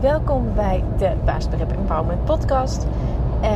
Welkom 0.00 0.54
bij 0.54 0.82
de 0.98 1.10
Baasbegrip 1.24 1.72
Empowerment 1.72 2.24
Podcast. 2.24 2.86
Uh, 3.42 3.46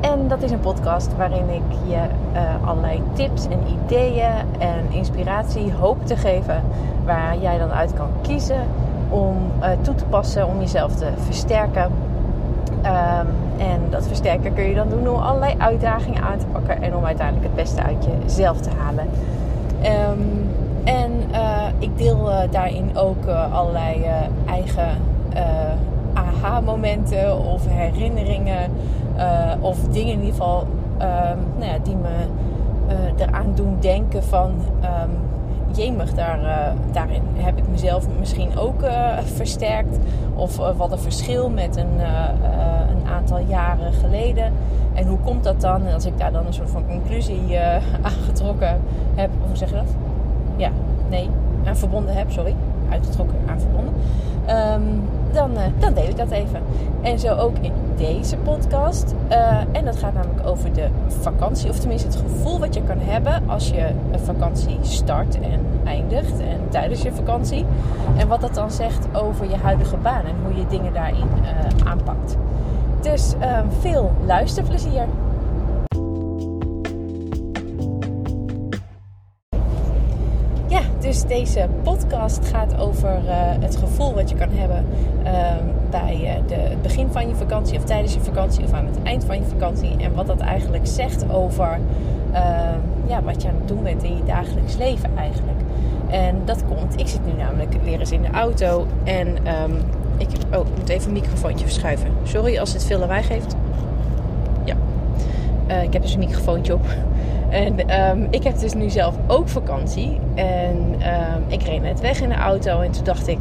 en 0.00 0.28
dat 0.28 0.42
is 0.42 0.50
een 0.50 0.60
podcast 0.60 1.16
waarin 1.16 1.48
ik 1.48 1.62
je 1.86 2.02
uh, 2.32 2.68
allerlei 2.68 3.02
tips 3.12 3.46
en 3.46 3.58
ideeën 3.66 4.32
en 4.58 4.90
inspiratie 4.90 5.72
hoop 5.72 6.06
te 6.06 6.16
geven. 6.16 6.62
Waar 7.04 7.38
jij 7.38 7.58
dan 7.58 7.72
uit 7.72 7.94
kan 7.94 8.08
kiezen 8.22 8.60
om 9.08 9.36
uh, 9.60 9.68
toe 9.80 9.94
te 9.94 10.04
passen, 10.04 10.46
om 10.46 10.60
jezelf 10.60 10.94
te 10.94 11.08
versterken. 11.16 11.92
Um, 12.84 13.28
en 13.58 13.80
dat 13.90 14.06
versterken 14.06 14.54
kun 14.54 14.64
je 14.64 14.74
dan 14.74 14.88
doen 14.88 15.04
door 15.04 15.18
allerlei 15.18 15.54
uitdagingen 15.58 16.22
aan 16.22 16.38
te 16.38 16.46
pakken 16.46 16.82
en 16.82 16.96
om 16.96 17.04
uiteindelijk 17.04 17.46
het 17.46 17.54
beste 17.54 17.82
uit 17.82 18.08
jezelf 18.22 18.60
te 18.60 18.70
halen. 18.78 19.08
Um, 20.10 20.50
en 20.84 21.10
ik 21.78 21.98
deel 21.98 22.30
daarin 22.50 22.90
ook 22.96 23.26
allerlei 23.52 24.06
eigen 24.46 24.88
aha-momenten 26.12 27.38
of 27.38 27.66
herinneringen 27.68 28.70
uh, 29.16 29.52
of 29.60 29.78
dingen 29.78 30.12
in 30.12 30.18
ieder 30.18 30.32
geval 30.32 30.66
uh, 30.98 31.06
nou 31.58 31.70
ja, 31.72 31.78
die 31.82 31.96
me 31.96 32.08
uh, 32.88 33.26
eraan 33.26 33.52
doen 33.54 33.76
denken 33.80 34.24
van 34.24 34.50
um, 34.82 35.10
jemig, 35.76 36.14
daar, 36.14 36.38
daarin 36.92 37.22
heb 37.34 37.58
ik 37.58 37.64
mezelf 37.70 38.06
misschien 38.18 38.58
ook 38.58 38.80
versterkt 39.24 39.98
of 40.34 40.56
wat 40.56 40.92
een 40.92 40.98
verschil 40.98 41.50
met 41.50 41.76
een, 41.76 42.00
een 42.90 43.08
aantal 43.14 43.38
jaren 43.38 43.92
geleden. 43.92 44.52
En 44.94 45.06
hoe 45.06 45.18
komt 45.18 45.44
dat 45.44 45.60
dan? 45.60 45.86
En 45.86 45.94
als 45.94 46.06
ik 46.06 46.18
daar 46.18 46.32
dan 46.32 46.46
een 46.46 46.52
soort 46.52 46.70
van 46.70 46.86
conclusie 46.86 47.58
aangetrokken 48.02 48.80
heb, 49.14 49.30
hoe 49.46 49.56
zeg 49.56 49.68
je 49.68 49.74
dat? 49.74 49.94
Ja, 50.56 50.70
nee, 51.08 51.30
aan 51.64 51.76
verbonden 51.76 52.14
heb, 52.14 52.30
sorry, 52.30 52.54
uitgetrokken 52.90 53.36
aan 53.46 53.60
verbonden. 53.60 53.94
Um, 54.50 55.02
dan, 55.32 55.50
uh, 55.50 55.62
dan 55.78 55.94
deel 55.94 56.08
ik 56.08 56.16
dat 56.16 56.30
even. 56.30 56.60
En 57.02 57.18
zo 57.18 57.34
ook 57.34 57.56
in 57.60 57.72
deze 57.96 58.36
podcast. 58.36 59.14
Uh, 59.30 59.56
en 59.72 59.84
dat 59.84 59.96
gaat 59.96 60.14
namelijk 60.14 60.46
over 60.46 60.72
de 60.72 60.88
vakantie. 61.06 61.70
Of 61.70 61.78
tenminste 61.78 62.08
het 62.08 62.16
gevoel 62.16 62.58
wat 62.58 62.74
je 62.74 62.82
kan 62.82 62.98
hebben 62.98 63.42
als 63.48 63.68
je 63.68 63.86
een 64.12 64.20
vakantie 64.20 64.78
start 64.80 65.40
en 65.40 65.60
eindigt. 65.84 66.40
En 66.40 66.60
tijdens 66.68 67.02
je 67.02 67.12
vakantie. 67.12 67.64
En 68.16 68.28
wat 68.28 68.40
dat 68.40 68.54
dan 68.54 68.70
zegt 68.70 69.06
over 69.12 69.50
je 69.50 69.56
huidige 69.56 69.96
baan. 69.96 70.24
En 70.24 70.34
hoe 70.44 70.56
je 70.56 70.66
dingen 70.66 70.92
daarin 70.92 71.28
uh, 71.42 71.90
aanpakt. 71.90 72.36
Dus 73.00 73.34
veel 73.80 74.12
luisterplezier. 74.26 75.04
Dus 81.10 81.22
deze 81.22 81.68
podcast 81.82 82.46
gaat 82.46 82.78
over 82.78 83.18
uh, 83.24 83.32
het 83.60 83.76
gevoel 83.76 84.14
wat 84.14 84.30
je 84.30 84.36
kan 84.36 84.48
hebben 84.50 84.86
uh, 85.24 85.32
bij 85.90 86.20
uh, 86.22 86.48
de, 86.48 86.54
het 86.54 86.82
begin 86.82 87.08
van 87.10 87.28
je 87.28 87.34
vakantie 87.34 87.78
of 87.78 87.84
tijdens 87.84 88.14
je 88.14 88.20
vakantie 88.20 88.64
of 88.64 88.72
aan 88.72 88.86
het 88.86 89.02
eind 89.02 89.24
van 89.24 89.36
je 89.36 89.44
vakantie. 89.44 89.96
En 89.98 90.14
wat 90.14 90.26
dat 90.26 90.40
eigenlijk 90.40 90.86
zegt 90.86 91.30
over 91.30 91.78
ehm, 92.32 92.78
ja, 93.06 93.22
wat 93.22 93.42
je 93.42 93.48
aan 93.48 93.54
het 93.54 93.68
doen 93.68 93.82
bent 93.82 94.02
in 94.02 94.16
je 94.16 94.24
dagelijks 94.24 94.76
leven 94.76 95.10
eigenlijk. 95.16 95.58
En 96.10 96.42
dat 96.44 96.64
komt, 96.64 97.00
ik 97.00 97.06
zit 97.06 97.26
nu 97.26 97.32
namelijk 97.32 97.74
weer 97.84 98.00
eens 98.00 98.12
in 98.12 98.22
de 98.22 98.30
auto 98.30 98.86
en 99.04 99.28
um, 99.28 99.76
ik, 100.16 100.28
oh, 100.54 100.66
ik 100.66 100.78
moet 100.78 100.88
even 100.88 101.06
een 101.06 101.12
microfoontje 101.12 101.64
verschuiven. 101.64 102.10
Sorry 102.22 102.58
als 102.58 102.72
het 102.72 102.84
veel 102.84 102.98
lawaai 102.98 103.22
geeft. 103.22 103.56
Ja, 104.64 104.76
eh, 105.66 105.82
ik 105.82 105.92
heb 105.92 106.02
dus 106.02 106.12
een 106.12 106.18
microfoontje 106.18 106.74
op. 106.74 106.86
En 107.50 108.00
um, 108.00 108.26
ik 108.30 108.42
heb 108.42 108.58
dus 108.58 108.74
nu 108.74 108.90
zelf 108.90 109.14
ook 109.26 109.48
vakantie. 109.48 110.18
En 110.34 110.76
um, 110.76 111.44
ik 111.46 111.62
reed 111.62 111.82
net 111.82 112.00
weg 112.00 112.20
in 112.20 112.28
de 112.28 112.34
auto. 112.34 112.80
En 112.80 112.90
toen 112.90 113.04
dacht 113.04 113.28
ik, 113.28 113.38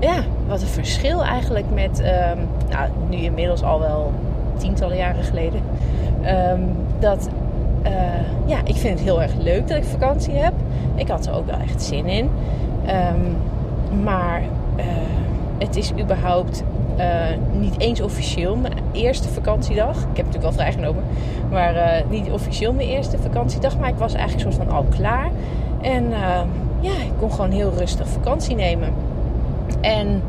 ja, 0.00 0.22
wat 0.46 0.60
een 0.60 0.66
verschil 0.66 1.24
eigenlijk 1.24 1.66
met, 1.74 2.00
um, 2.00 2.48
nou, 2.70 2.88
nu 3.08 3.16
inmiddels 3.16 3.62
al 3.62 3.80
wel 3.80 4.12
tientallen 4.56 4.96
jaren 4.96 5.24
geleden. 5.24 5.60
dat, 6.98 7.28
uh, 7.84 7.90
ja, 8.46 8.58
ik 8.64 8.76
vind 8.76 8.98
het 8.98 9.08
heel 9.08 9.22
erg 9.22 9.34
leuk 9.34 9.68
dat 9.68 9.76
ik 9.76 9.84
vakantie 9.84 10.34
heb. 10.34 10.52
Ik 10.94 11.08
had 11.08 11.26
er 11.26 11.34
ook 11.34 11.46
wel 11.46 11.58
echt 11.58 11.82
zin 11.82 12.06
in. 12.06 12.30
maar 14.02 14.42
uh, 14.76 14.84
het 15.58 15.76
is 15.76 15.92
überhaupt 16.00 16.64
uh, 16.98 17.04
niet 17.60 17.78
eens 17.78 18.00
officieel 18.00 18.56
mijn 18.56 18.74
eerste 18.92 19.28
vakantiedag. 19.28 19.96
Ik 19.96 20.16
heb 20.16 20.26
natuurlijk 20.26 20.42
wel 20.42 20.52
vrijgenomen. 20.52 21.04
Maar 21.50 21.74
uh, 21.74 22.10
niet 22.10 22.30
officieel 22.30 22.72
mijn 22.72 22.88
eerste 22.88 23.18
vakantiedag. 23.18 23.78
Maar 23.78 23.88
ik 23.88 23.96
was 23.96 24.14
eigenlijk 24.14 24.52
soort 24.52 24.66
van 24.66 24.76
al 24.76 24.84
klaar. 24.96 25.30
En 25.80 26.04
uh, 26.04 26.40
ja, 26.80 26.92
ik 26.92 27.12
kon 27.18 27.32
gewoon 27.32 27.50
heel 27.50 27.72
rustig 27.76 28.08
vakantie 28.08 28.54
nemen. 28.54 28.88
En 29.80 30.22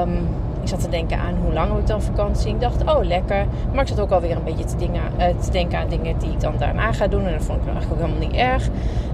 um, 0.00 0.28
ik 0.62 0.68
zat 0.68 0.80
te 0.80 0.88
denken 0.88 1.18
aan 1.18 1.34
hoe 1.44 1.52
lang 1.52 1.70
heb 1.70 1.78
ik 1.78 1.86
dan 1.86 2.02
vakantie. 2.02 2.48
Ik 2.48 2.60
dacht, 2.60 2.84
oh 2.84 3.04
lekker. 3.04 3.46
Maar 3.72 3.82
ik 3.82 3.88
zat 3.88 4.00
ook 4.00 4.10
alweer 4.10 4.36
een 4.36 4.44
beetje 4.44 4.64
te, 4.64 4.76
dingen, 4.76 5.02
te 5.40 5.50
denken 5.50 5.78
aan 5.78 5.88
dingen 5.88 6.18
die 6.18 6.30
ik 6.30 6.40
dan 6.40 6.54
daarna 6.58 6.92
ga 6.92 7.06
doen. 7.06 7.26
En 7.26 7.32
dat 7.32 7.42
vond 7.44 7.58
ik 7.60 7.66
eigenlijk 7.72 7.92
ook 7.92 8.06
helemaal 8.06 8.28
niet 8.28 8.38
erg. 8.38 8.68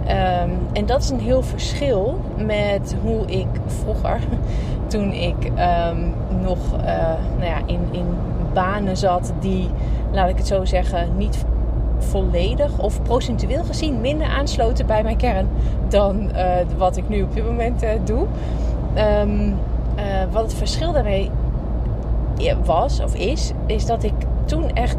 Um, 0.08 0.58
en 0.72 0.86
dat 0.86 1.02
is 1.02 1.10
een 1.10 1.20
heel 1.20 1.42
verschil 1.42 2.20
met 2.36 2.96
hoe 3.02 3.26
ik 3.26 3.46
vroeger, 3.66 4.18
toen 4.86 5.12
ik 5.12 5.44
um, 5.44 6.14
nog 6.42 6.58
uh, 6.80 6.86
nou 7.38 7.44
ja, 7.44 7.58
in, 7.66 7.80
in 7.90 8.06
banen 8.52 8.96
zat 8.96 9.32
die, 9.40 9.68
laat 10.12 10.28
ik 10.28 10.36
het 10.36 10.46
zo 10.46 10.64
zeggen, 10.64 11.08
niet 11.16 11.44
volledig 11.98 12.78
of 12.78 13.02
procentueel 13.02 13.64
gezien 13.64 14.00
minder 14.00 14.26
aansloten 14.26 14.86
bij 14.86 15.02
mijn 15.02 15.16
kern 15.16 15.48
dan 15.88 16.30
uh, 16.34 16.56
wat 16.76 16.96
ik 16.96 17.08
nu 17.08 17.22
op 17.22 17.34
dit 17.34 17.44
moment 17.44 17.82
uh, 17.82 17.90
doe. 18.04 18.26
Um, 19.22 19.54
wat 20.30 20.42
het 20.42 20.54
verschil 20.54 20.92
daarmee 20.92 21.30
was 22.64 23.00
of 23.00 23.14
is, 23.14 23.52
is 23.66 23.86
dat 23.86 24.02
ik 24.02 24.14
toen 24.44 24.70
echt 24.72 24.96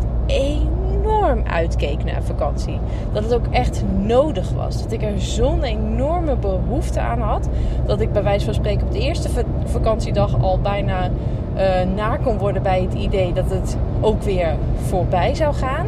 enorm 1.06 1.44
uitkeek 1.48 2.04
naar 2.04 2.24
vakantie. 2.24 2.80
Dat 3.14 3.24
het 3.24 3.34
ook 3.34 3.48
echt 3.52 3.84
nodig 3.98 4.52
was. 4.52 4.82
Dat 4.82 4.92
ik 4.92 5.02
er 5.02 5.20
zo'n 5.20 5.64
enorme 5.64 6.36
behoefte 6.36 7.00
aan 7.00 7.20
had. 7.20 7.50
Dat 7.86 8.02
ik 8.02 8.14
bij 8.14 8.24
wijze 8.24 8.46
van 8.46 8.54
spreken 8.54 8.86
op 8.86 8.92
de 8.92 9.00
eerste 9.00 9.30
vakantiedag 9.66 10.42
al 10.42 10.60
bijna 10.60 11.10
uh, 11.10 11.62
naar 11.96 12.20
kon 12.20 12.38
worden 12.38 12.64
bij 12.64 12.82
het 12.82 12.94
idee 12.94 13.34
dat 13.34 13.50
het 13.50 13.78
ook 14.02 14.22
weer 14.22 14.56
voorbij 14.76 15.36
zou 15.36 15.54
gaan. 15.54 15.86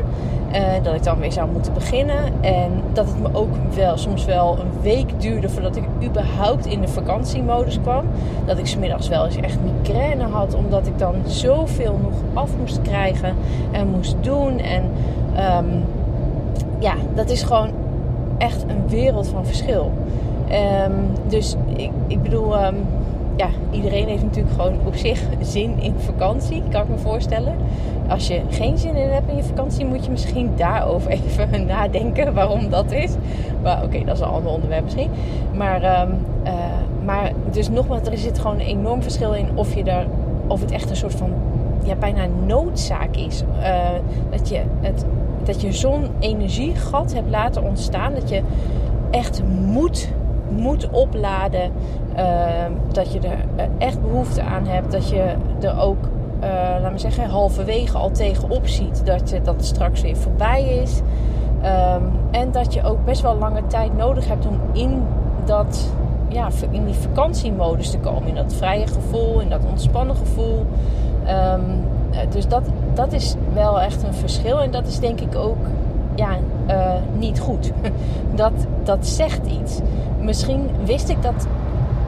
Uh, 0.56 0.84
dat 0.84 0.96
ik 0.96 1.04
dan 1.04 1.20
weer 1.20 1.32
zou 1.32 1.52
moeten 1.52 1.74
beginnen. 1.74 2.42
En 2.42 2.72
dat 2.94 3.06
het 3.06 3.22
me 3.22 3.30
ook 3.34 3.56
wel 3.76 3.98
soms 3.98 4.26
wel 4.26 4.58
een 4.60 4.82
week 4.82 5.22
duurde 5.22 5.50
voordat 5.50 5.76
ik 5.76 5.84
überhaupt 6.04 6.66
in 6.66 6.82
de 6.82 6.88
vakantiemodus 6.88 7.82
kwam. 7.82 8.06
Dat 8.46 8.58
ik 8.58 8.68
smiddags 8.68 9.08
wel 9.08 9.26
eens 9.26 9.36
echt 9.36 9.58
migraine 9.64 10.24
had. 10.24 10.56
Omdat 10.56 10.88
ik 10.88 11.00
dan 11.00 11.16
zoveel 11.26 12.00
nog 12.02 12.14
af 12.34 12.50
moest 12.60 12.82
krijgen 12.82 13.36
en 13.72 13.88
moest 13.88 14.16
doen. 14.22 14.60
En 14.60 14.84
um, 15.58 15.84
ja, 16.80 16.94
dat 17.16 17.30
is 17.30 17.44
gewoon 17.44 17.70
echt 18.38 18.64
een 18.68 18.88
wereld 18.88 19.28
van 19.28 19.46
verschil. 19.46 19.92
Um, 20.86 21.10
dus 21.28 21.56
ik, 21.76 21.92
ik 22.08 22.22
bedoel, 22.22 22.66
um, 22.66 22.76
ja, 23.38 23.50
iedereen 23.72 24.08
heeft 24.08 24.24
natuurlijk 24.24 24.56
gewoon 24.56 24.80
op 24.86 24.96
zich 24.96 25.22
zin 25.42 25.80
in 25.80 25.94
vakantie, 25.98 26.64
kan 26.70 26.82
ik 26.82 26.90
me 26.90 26.98
voorstellen. 26.98 27.56
Als 28.08 28.28
je 28.28 28.42
geen 28.50 28.78
zin 28.78 28.96
in 28.96 29.10
hebt 29.10 29.30
in 29.30 29.36
je 29.36 29.44
vakantie, 29.44 29.86
moet 29.86 30.06
je 30.06 30.12
misschien 30.12 30.52
daarover 30.56 31.12
even 31.18 31.66
nadenken 31.66 32.34
waarom 32.34 32.70
dat 32.70 32.92
is. 32.92 33.16
Maar 33.64 33.84
oké, 33.84 34.04
dat 34.04 34.16
is 34.16 34.22
een 34.22 34.28
ander 34.28 34.52
onderwerp 34.52 34.84
misschien. 34.84 35.10
Maar, 35.56 36.02
um, 36.02 36.18
uh, 36.46 36.54
maar 37.06 37.32
dus 37.52 37.70
nogmaals, 37.70 38.02
er 38.02 38.18
zit 38.18 38.40
gewoon 38.40 38.60
een 38.60 38.66
enorm 38.66 39.02
verschil 39.02 39.34
in 39.34 39.48
of, 39.56 39.76
je 39.76 39.84
daar, 39.84 40.06
of 40.48 40.62
het 40.62 40.72
echt 40.72 40.90
een 40.90 40.96
soort 40.96 41.16
van 41.16 41.34
ja, 41.84 41.96
bijna 41.96 42.26
noodzaak 42.46 43.16
is. 43.16 43.44
Uh, 43.60 43.90
dat 44.30 44.50
je, 44.50 44.62
het, 44.82 45.06
dat 45.44 45.62
je 45.62 45.72
zo'n 45.72 46.08
energiegat 46.20 47.14
hebt 47.14 47.30
laten 47.30 47.64
ontstaan. 47.64 48.14
Dat 48.14 48.30
je 48.30 48.42
echt 49.12 49.42
moet 49.66 50.10
moet 50.50 50.90
opladen. 50.90 51.72
Uh, 52.18 52.24
dat 52.92 53.14
je 53.14 53.20
er 53.20 53.46
eh, 53.56 53.66
echt 53.78 54.02
behoefte 54.02 54.42
aan 54.42 54.66
hebt. 54.66 54.92
Dat 54.92 55.10
je 55.10 55.36
er 55.62 55.80
ook, 55.80 55.98
uh, 56.44 56.50
laat 56.82 56.92
me 56.92 56.98
zeggen, 56.98 57.30
halverwege 57.30 57.98
al 57.98 58.12
tegenop 58.12 58.68
ziet 58.68 59.06
dat, 59.06 59.30
je, 59.30 59.42
dat 59.42 59.56
het 59.56 59.66
straks 59.66 60.02
weer 60.02 60.16
voorbij 60.16 60.64
is. 60.64 61.02
Um, 61.64 62.12
en 62.32 62.52
dat 62.52 62.74
je 62.74 62.84
ook 62.84 63.06
best 63.06 63.22
wel 63.22 63.38
lange 63.38 63.68
tijd 63.68 63.98
nodig 63.98 64.28
hebt 64.28 64.46
om 64.46 64.60
in, 64.72 65.04
dat, 65.46 65.92
ja, 66.28 66.48
in 66.70 66.86
die 66.86 66.94
vakantiemodus 66.94 67.90
te 67.90 67.98
komen. 67.98 68.28
In 68.28 68.36
dat 68.36 68.54
vrije 68.54 68.88
gevoel, 68.88 69.40
in 69.40 69.50
dat 69.50 69.66
ontspannen 69.70 70.16
gevoel. 70.16 70.66
Um, 71.54 71.84
dus 72.30 72.48
dat, 72.48 72.64
dat 72.94 73.14
is 73.14 73.36
wel 73.54 73.82
echt 73.82 74.04
een 74.04 74.14
verschil. 74.14 74.62
En 74.62 74.72
dat 74.72 74.88
is 74.88 75.00
denk 75.00 75.20
ik 75.22 75.36
ook 75.36 75.66
ja, 76.16 76.30
niet 77.18 77.40
goed. 77.40 77.72
Dat, 78.36 78.54
dat 78.84 79.08
zegt 79.08 79.46
iets. 79.46 79.80
Misschien 80.20 80.70
wist 80.86 81.10
ik 81.10 81.22
dat 81.22 81.48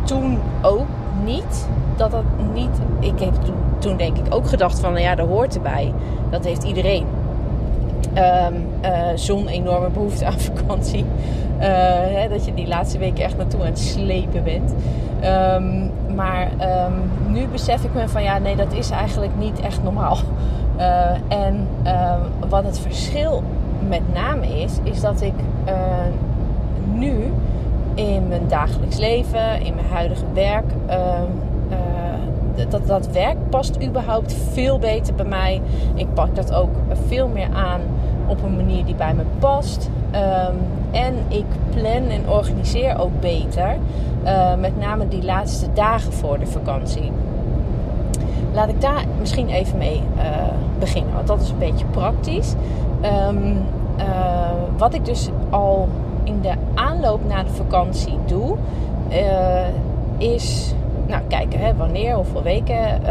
toen 0.09 0.39
ook 0.61 0.87
niet. 1.23 1.67
Dat 1.97 2.11
dat 2.11 2.23
niet. 2.53 2.79
Ik 2.99 3.19
heb 3.19 3.33
toen, 3.33 3.55
toen 3.79 3.97
denk 3.97 4.17
ik 4.17 4.33
ook 4.33 4.47
gedacht 4.47 4.79
van, 4.79 4.91
nou 4.91 5.03
ja, 5.03 5.15
dat 5.15 5.27
hoort 5.27 5.55
erbij. 5.55 5.93
Dat 6.29 6.45
heeft 6.45 6.63
iedereen. 6.63 7.05
Um, 8.17 8.65
zo'n 9.15 9.47
enorme 9.47 9.89
behoefte 9.89 10.25
aan 10.25 10.39
vakantie. 10.53 11.05
Uh, 11.59 11.65
hè, 12.15 12.27
dat 12.29 12.45
je 12.45 12.53
die 12.53 12.67
laatste 12.67 12.97
weken 12.97 13.23
echt 13.23 13.37
naartoe 13.37 13.59
aan 13.59 13.65
het 13.65 13.79
slepen 13.79 14.43
bent. 14.43 14.73
Um, 15.23 15.91
maar 16.15 16.51
um, 16.85 17.31
nu 17.31 17.47
besef 17.47 17.83
ik 17.83 17.93
me 17.93 18.07
van 18.07 18.23
ja, 18.23 18.37
nee, 18.37 18.55
dat 18.55 18.73
is 18.73 18.89
eigenlijk 18.89 19.31
niet 19.37 19.59
echt 19.59 19.83
normaal. 19.83 20.17
Uh, 20.77 21.11
en 21.27 21.67
wat 22.49 22.63
het 22.63 22.79
verschil 22.79 23.43
met 23.87 24.13
name 24.13 24.47
is, 24.61 24.73
is 24.83 25.01
dat 25.01 25.21
ik 25.21 25.33
nu 26.93 27.31
in 27.99 28.27
mijn 28.27 28.47
dagelijks 28.47 28.97
leven, 28.97 29.61
in 29.61 29.75
mijn 29.75 29.87
huidige 29.87 30.25
werk, 30.33 30.65
dat, 32.69 32.87
dat 32.87 33.11
werk 33.11 33.49
past 33.49 33.83
überhaupt 33.83 34.35
veel 34.51 34.79
beter 34.79 35.15
bij 35.15 35.25
mij. 35.25 35.61
Ik 35.93 36.13
pak 36.13 36.35
dat 36.35 36.53
ook 36.53 36.69
veel 37.07 37.27
meer 37.27 37.47
aan 37.53 37.81
op 38.27 38.43
een 38.43 38.55
manier 38.55 38.85
die 38.85 38.95
bij 38.95 39.13
me 39.13 39.23
past. 39.39 39.89
Um, 40.15 40.57
en 40.91 41.13
ik 41.27 41.45
plan 41.69 42.07
en 42.09 42.29
organiseer 42.29 42.99
ook 42.99 43.19
beter. 43.19 43.75
Uh, 44.23 44.55
met 44.55 44.79
name 44.79 45.07
die 45.07 45.23
laatste 45.23 45.73
dagen 45.73 46.13
voor 46.13 46.39
de 46.39 46.47
vakantie. 46.47 47.11
Laat 48.53 48.69
ik 48.69 48.81
daar 48.81 49.03
misschien 49.19 49.49
even 49.49 49.77
mee 49.77 50.01
uh, 50.17 50.23
beginnen, 50.79 51.13
want 51.13 51.27
dat 51.27 51.41
is 51.41 51.49
een 51.49 51.57
beetje 51.57 51.85
praktisch. 51.85 52.53
Uh, 53.01 53.27
wat 54.77 54.93
ik 54.93 55.05
dus 55.05 55.29
al 55.49 55.87
in 56.29 56.41
de 56.41 56.53
aanloop 56.73 57.19
naar 57.27 57.43
de 57.43 57.51
vakantie 57.51 58.17
doe, 58.25 58.55
is 60.17 60.73
nou, 61.07 61.21
kijken 61.27 61.59
hè, 61.59 61.75
wanneer, 61.75 62.15
hoeveel 62.15 62.43
weken 62.43 62.75
uh, 62.75 63.09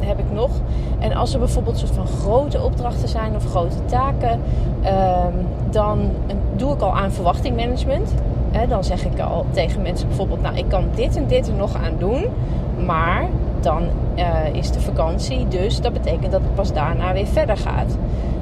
heb 0.00 0.18
ik 0.18 0.32
nog. 0.32 0.50
En 0.98 1.12
als 1.12 1.32
er 1.32 1.38
bijvoorbeeld 1.38 1.78
soort 1.78 1.90
van 1.90 2.06
grote 2.06 2.62
opdrachten 2.62 3.08
zijn 3.08 3.34
of 3.34 3.44
grote 3.44 3.84
taken, 3.84 4.40
uh, 4.82 5.24
dan 5.70 6.10
doe 6.56 6.74
ik 6.74 6.80
al 6.80 6.96
aan 6.96 7.12
verwachtingmanagement. 7.12 8.14
Dan 8.68 8.84
zeg 8.84 9.04
ik 9.04 9.20
al 9.20 9.44
tegen 9.50 9.82
mensen 9.82 10.08
bijvoorbeeld, 10.08 10.42
nou 10.42 10.56
ik 10.56 10.68
kan 10.68 10.84
dit 10.94 11.16
en 11.16 11.26
dit 11.26 11.48
er 11.48 11.54
nog 11.54 11.76
aan 11.76 11.94
doen, 11.98 12.24
maar 12.86 13.28
dan 13.62 13.82
uh, 14.16 14.54
is 14.54 14.70
de 14.70 14.80
vakantie, 14.80 15.48
dus 15.48 15.80
dat 15.80 15.92
betekent 15.92 16.32
dat 16.32 16.40
het 16.40 16.54
pas 16.54 16.72
daarna 16.72 17.12
weer 17.12 17.26
verder 17.26 17.56
gaat. 17.56 17.96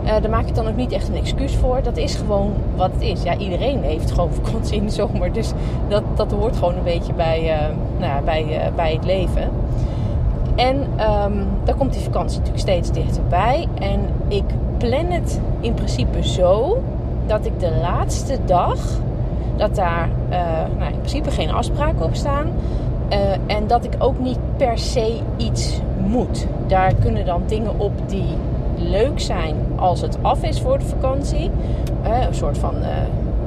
Uh, 0.04 0.10
daar 0.10 0.30
maak 0.30 0.46
ik 0.46 0.54
dan 0.54 0.68
ook 0.68 0.76
niet 0.76 0.92
echt 0.92 1.08
een 1.08 1.16
excuus 1.16 1.54
voor. 1.54 1.82
Dat 1.82 1.96
is 1.96 2.14
gewoon 2.14 2.52
wat 2.76 2.90
het 2.92 3.02
is. 3.02 3.22
Ja, 3.22 3.36
iedereen 3.36 3.82
heeft 3.82 4.10
gewoon 4.10 4.32
vakantie 4.42 4.76
in 4.76 4.84
de 4.84 4.92
zomer. 4.92 5.32
Dus 5.32 5.52
dat, 5.88 6.02
dat 6.14 6.32
hoort 6.32 6.56
gewoon 6.56 6.76
een 6.76 6.82
beetje 6.82 7.12
bij, 7.12 7.42
uh, 7.42 7.66
nou 7.98 8.12
ja, 8.12 8.20
bij, 8.20 8.72
bij 8.76 8.92
het 8.92 9.04
leven. 9.04 9.50
En 10.56 10.76
um, 10.76 11.46
dan 11.64 11.76
komt 11.76 11.92
die 11.92 12.02
vakantie 12.02 12.38
natuurlijk 12.38 12.68
steeds 12.68 12.90
dichterbij. 12.90 13.66
En 13.78 14.00
ik 14.28 14.44
plan 14.78 15.06
het 15.06 15.40
in 15.60 15.74
principe 15.74 16.28
zo 16.28 16.82
dat 17.26 17.46
ik 17.46 17.60
de 17.60 17.78
laatste 17.80 18.38
dag, 18.44 18.78
dat 19.56 19.74
daar 19.74 20.08
nou, 20.78 20.92
in 20.92 20.98
principe 20.98 21.30
geen 21.30 21.50
afspraken 21.50 22.04
op 22.04 22.14
staan. 22.14 22.52
En 23.46 23.66
dat 23.66 23.84
ik 23.84 23.94
ook 23.98 24.18
niet 24.18 24.38
per 24.56 24.78
se 24.78 25.18
iets 25.36 25.80
moet. 26.06 26.46
Daar 26.66 26.94
kunnen 26.94 27.24
dan 27.24 27.42
dingen 27.46 27.78
op 27.78 27.92
die 28.06 28.34
leuk 28.76 29.20
zijn 29.20 29.54
als 29.76 30.00
het 30.00 30.18
af 30.22 30.42
is 30.42 30.60
voor 30.60 30.78
de 30.78 30.84
vakantie. 30.84 31.50
een 32.02 32.34
soort 32.34 32.58
van 32.58 32.74
uh, 32.74 32.88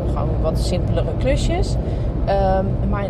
gewoon 0.08 0.42
wat 0.42 0.60
simpelere 0.60 1.12
klusjes. 1.18 1.76
Um, 2.28 2.90
maar 2.90 3.08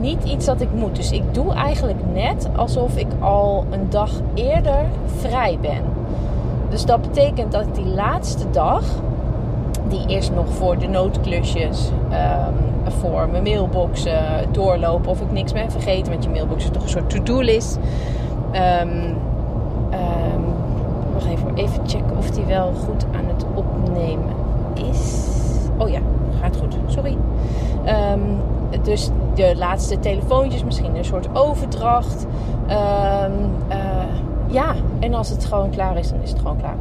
niet 0.00 0.24
iets 0.24 0.46
dat 0.46 0.60
ik 0.60 0.68
moet. 0.74 0.96
Dus 0.96 1.10
ik 1.10 1.34
doe 1.34 1.52
eigenlijk 1.52 1.98
net 2.14 2.48
alsof 2.56 2.96
ik 2.96 3.06
al 3.20 3.64
een 3.70 3.90
dag 3.90 4.10
eerder 4.34 4.84
vrij 5.18 5.58
ben. 5.60 5.82
Dus 6.68 6.84
dat 6.84 7.00
betekent 7.02 7.52
dat 7.52 7.66
ik 7.66 7.74
die 7.74 7.94
laatste 7.94 8.50
dag, 8.50 8.84
die 9.88 10.06
eerst 10.06 10.32
nog 10.34 10.48
voor 10.48 10.78
de 10.78 10.88
noodklusjes, 10.88 11.90
um, 12.10 12.92
voor 13.00 13.28
mijn 13.30 13.42
mailbox 13.42 14.06
doorlopen 14.50 15.10
of 15.10 15.20
ik 15.20 15.32
niks 15.32 15.52
ben 15.52 15.70
vergeten, 15.70 16.12
want 16.12 16.24
je 16.24 16.30
mailbox 16.30 16.64
is 16.64 16.70
toch 16.70 16.82
een 16.82 16.88
soort 16.88 17.10
to-do-list. 17.10 17.78
Um, 18.82 19.14
Wacht 21.12 21.28
even, 21.28 21.54
even 21.54 21.88
checken 21.88 22.16
of 22.16 22.30
die 22.30 22.44
wel 22.44 22.72
goed 22.72 23.04
aan 23.14 23.24
het 23.26 23.44
opnemen 23.54 24.34
is. 24.90 25.28
Oh 25.78 25.88
ja, 25.88 25.98
gaat 26.40 26.56
goed. 26.56 26.76
Sorry. 26.86 27.16
Dus 28.82 29.10
de 29.34 29.54
laatste 29.56 29.98
telefoontjes, 29.98 30.64
misschien 30.64 30.96
een 30.96 31.04
soort 31.04 31.28
overdracht. 31.32 32.26
Uh, 32.68 33.24
ja, 34.46 34.74
en 34.98 35.14
als 35.14 35.28
het 35.28 35.44
gewoon 35.44 35.70
klaar 35.70 35.98
is, 35.98 36.10
dan 36.10 36.20
is 36.22 36.30
het 36.30 36.38
gewoon 36.38 36.56
klaar. 36.56 36.76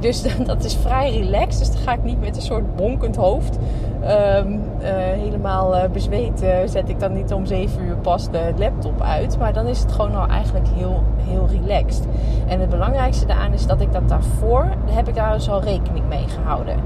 Dus 0.00 0.22
dat 0.46 0.64
is 0.64 0.74
vrij 0.74 1.10
relaxed. 1.10 1.58
Dus 1.58 1.70
dan 1.70 1.82
ga 1.82 1.92
ik 1.92 2.02
niet 2.02 2.20
met 2.20 2.36
een 2.36 2.42
soort 2.42 2.76
bonkend 2.76 3.16
hoofd. 3.16 3.58
Um, 4.02 4.62
uh, 4.80 4.88
helemaal 5.22 5.76
uh, 5.76 5.84
bezweet 5.92 6.44
zet 6.64 6.88
ik 6.88 7.00
dan 7.00 7.12
niet 7.12 7.32
om 7.32 7.46
7 7.46 7.82
uur 7.82 7.96
pas 7.96 8.30
de 8.30 8.52
laptop 8.56 9.02
uit. 9.02 9.38
Maar 9.38 9.52
dan 9.52 9.66
is 9.66 9.80
het 9.80 9.92
gewoon 9.92 10.14
al 10.14 10.26
eigenlijk 10.26 10.66
heel, 10.74 11.02
heel 11.16 11.48
relaxed. 11.50 12.06
En 12.46 12.60
het 12.60 12.68
belangrijkste 12.68 13.26
daaraan 13.26 13.52
is 13.52 13.66
dat 13.66 13.80
ik 13.80 13.92
dat 13.92 14.08
daarvoor, 14.08 14.66
heb 14.84 15.08
ik 15.08 15.14
daar 15.14 15.32
dus 15.32 15.50
al 15.50 15.62
rekening 15.62 16.08
mee 16.08 16.28
gehouden. 16.28 16.76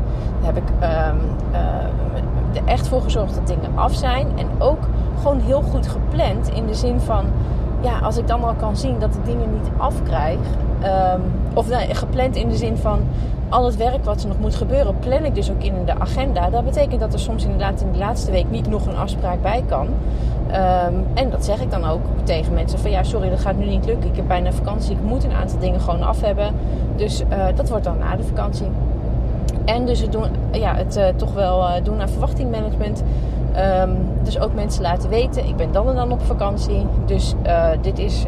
Daar 0.41 0.55
heb 0.55 0.57
ik 0.57 0.71
um, 0.71 1.21
er 2.55 2.65
echt 2.65 2.89
voor 2.89 3.03
gezorgd 3.03 3.35
dat 3.35 3.47
dingen 3.47 3.71
af 3.75 3.95
zijn. 3.95 4.27
En 4.39 4.47
ook 4.59 4.89
gewoon 5.17 5.41
heel 5.41 5.63
goed 5.63 5.89
gepland 5.89 6.49
in 6.49 6.67
de 6.67 6.75
zin 6.75 7.01
van 7.01 7.25
ja, 7.81 7.99
als 7.99 8.17
ik 8.17 8.27
dan 8.27 8.45
al 8.45 8.55
kan 8.55 8.77
zien 8.77 8.99
dat 8.99 9.15
ik 9.15 9.25
dingen 9.25 9.53
niet 9.53 9.71
afkrijg. 9.77 10.39
Um, 10.83 11.23
of 11.55 11.69
nee, 11.69 11.95
gepland 11.95 12.37
in 12.37 12.49
de 12.49 12.57
zin 12.57 12.77
van 12.77 13.01
al 13.49 13.65
het 13.65 13.77
werk 13.77 14.05
wat 14.05 14.23
er 14.23 14.29
nog 14.29 14.39
moet 14.39 14.55
gebeuren, 14.55 14.99
plan 14.99 15.25
ik 15.25 15.35
dus 15.35 15.51
ook 15.51 15.63
in 15.63 15.75
de 15.85 15.99
agenda. 15.99 16.51
Dat 16.51 16.65
betekent 16.65 17.01
dat 17.01 17.13
er 17.13 17.19
soms 17.19 17.45
inderdaad 17.45 17.81
in 17.81 17.93
de 17.93 17.99
laatste 17.99 18.31
week 18.31 18.51
niet 18.51 18.69
nog 18.69 18.87
een 18.87 18.97
afspraak 18.97 19.43
bij 19.43 19.63
kan. 19.69 19.87
Um, 19.87 21.07
en 21.15 21.31
dat 21.31 21.45
zeg 21.45 21.61
ik 21.61 21.71
dan 21.71 21.85
ook 21.85 22.01
tegen 22.23 22.55
mensen 22.55 22.79
van 22.79 22.91
ja, 22.91 23.03
sorry, 23.03 23.31
dat 23.31 23.41
gaat 23.41 23.57
nu 23.57 23.67
niet 23.67 23.85
lukken. 23.85 24.11
Ik 24.11 24.17
heb 24.17 24.29
bijna 24.29 24.53
vakantie, 24.53 24.93
ik 24.93 25.03
moet 25.03 25.25
een 25.25 25.33
aantal 25.33 25.59
dingen 25.59 25.81
gewoon 25.81 26.03
af 26.03 26.21
hebben. 26.21 26.55
Dus 26.97 27.21
uh, 27.21 27.45
dat 27.55 27.69
wordt 27.69 27.85
dan 27.85 27.99
na 27.99 28.17
de 28.17 28.23
vakantie. 28.23 28.67
En 29.65 29.87
dus 29.87 30.01
het, 30.01 30.13
doen, 30.13 30.25
ja, 30.51 30.75
het 30.75 30.97
uh, 30.97 31.05
toch 31.17 31.35
wel 31.35 31.61
uh, 31.61 31.73
doen 31.83 32.01
aan 32.01 32.09
verwachtingmanagement. 32.09 33.03
Um, 33.83 33.97
dus 34.23 34.39
ook 34.39 34.55
mensen 34.55 34.83
laten 34.83 35.09
weten, 35.09 35.47
ik 35.47 35.57
ben 35.57 35.73
dan 35.73 35.89
en 35.89 35.95
dan 35.95 36.13
op 36.13 36.23
vakantie. 36.23 36.87
Dus 37.07 37.35
dit 37.81 37.99
is 37.99 38.25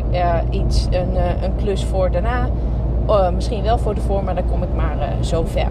iets, 0.50 0.86
een, 0.90 1.16
een 1.42 1.56
klus 1.56 1.84
voor 1.84 2.10
daarna. 2.10 2.48
Misschien 3.34 3.62
wel 3.62 3.78
voor 3.78 3.94
de 3.94 4.00
voor, 4.00 4.24
maar 4.24 4.34
dan 4.34 4.46
kom 4.50 4.62
ik 4.62 4.74
maar 4.76 4.96
zo 5.20 5.44
ver. 5.46 5.68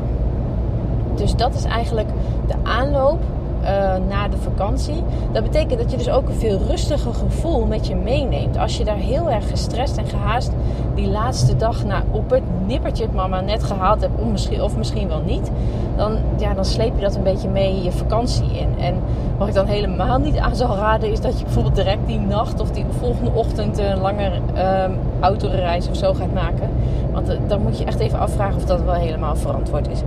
Dus 1.15 1.35
dat 1.35 1.53
is 1.53 1.63
eigenlijk 1.63 2.09
de 2.47 2.55
aanloop 2.63 3.19
uh, 3.63 3.69
na 4.09 4.27
de 4.27 4.37
vakantie. 4.37 5.03
Dat 5.31 5.43
betekent 5.43 5.79
dat 5.79 5.91
je 5.91 5.97
dus 5.97 6.09
ook 6.09 6.27
een 6.27 6.35
veel 6.35 6.59
rustiger 6.67 7.13
gevoel 7.13 7.65
met 7.65 7.87
je 7.87 7.95
meeneemt. 7.95 8.57
Als 8.57 8.77
je 8.77 8.83
daar 8.83 8.95
heel 8.95 9.29
erg 9.29 9.49
gestrest 9.49 9.97
en 9.97 10.05
gehaast 10.05 10.51
die 10.95 11.07
laatste 11.07 11.55
dag 11.55 11.85
nou, 11.85 12.03
op 12.11 12.29
het 12.29 12.43
nippertje 12.67 13.03
het 13.03 13.13
mama 13.13 13.41
net 13.41 13.63
gehaald 13.63 14.01
hebt, 14.01 14.13
of 14.19 14.27
misschien, 14.31 14.61
of 14.61 14.77
misschien 14.77 15.07
wel 15.07 15.21
niet, 15.25 15.51
dan, 15.95 16.17
ja, 16.37 16.53
dan 16.53 16.65
sleep 16.65 16.95
je 16.95 17.01
dat 17.01 17.15
een 17.15 17.23
beetje 17.23 17.49
mee 17.49 17.83
je 17.83 17.91
vakantie 17.91 18.57
in. 18.57 18.79
En 18.79 18.95
wat 19.37 19.47
ik 19.47 19.53
dan 19.53 19.65
helemaal 19.65 20.19
niet 20.19 20.37
aan 20.37 20.55
zal 20.55 20.75
raden, 20.75 21.11
is 21.11 21.21
dat 21.21 21.37
je 21.37 21.43
bijvoorbeeld 21.43 21.75
direct 21.75 22.07
die 22.07 22.19
nacht 22.19 22.59
of 22.59 22.71
die 22.71 22.85
volgende 22.99 23.31
ochtend 23.33 23.77
een 23.77 23.99
langer 23.99 24.31
um, 24.35 24.97
autoreis 25.19 25.89
of 25.89 25.95
zo 25.95 26.13
gaat 26.13 26.33
maken. 26.33 26.69
Want 27.11 27.29
uh, 27.29 27.35
dan 27.47 27.61
moet 27.61 27.77
je 27.77 27.85
echt 27.85 27.99
even 27.99 28.19
afvragen 28.19 28.55
of 28.55 28.65
dat 28.65 28.83
wel 28.83 28.93
helemaal 28.93 29.35
verantwoord 29.35 29.87
is. 29.87 30.01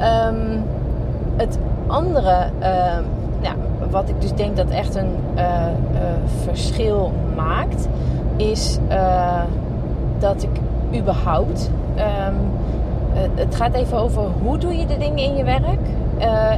Um, 0.00 0.64
het 1.36 1.58
andere, 1.86 2.50
ja, 3.40 3.54
wat 3.90 4.08
ik 4.08 4.20
dus 4.20 4.34
denk 4.34 4.56
dat 4.56 4.70
echt 4.70 4.94
een 4.94 5.16
uh, 5.36 5.42
uh, 5.42 6.00
verschil 6.44 7.12
maakt, 7.36 7.88
is 8.36 8.78
uh, 8.90 9.42
dat 10.18 10.42
ik 10.42 10.60
überhaupt. 11.00 11.70
Um, 11.96 12.34
het 13.34 13.54
gaat 13.54 13.74
even 13.74 13.98
over 13.98 14.22
hoe 14.42 14.58
doe 14.58 14.76
je 14.76 14.86
de 14.86 14.96
dingen 14.98 15.18
in 15.18 15.36
je 15.36 15.44
werk 15.44 15.88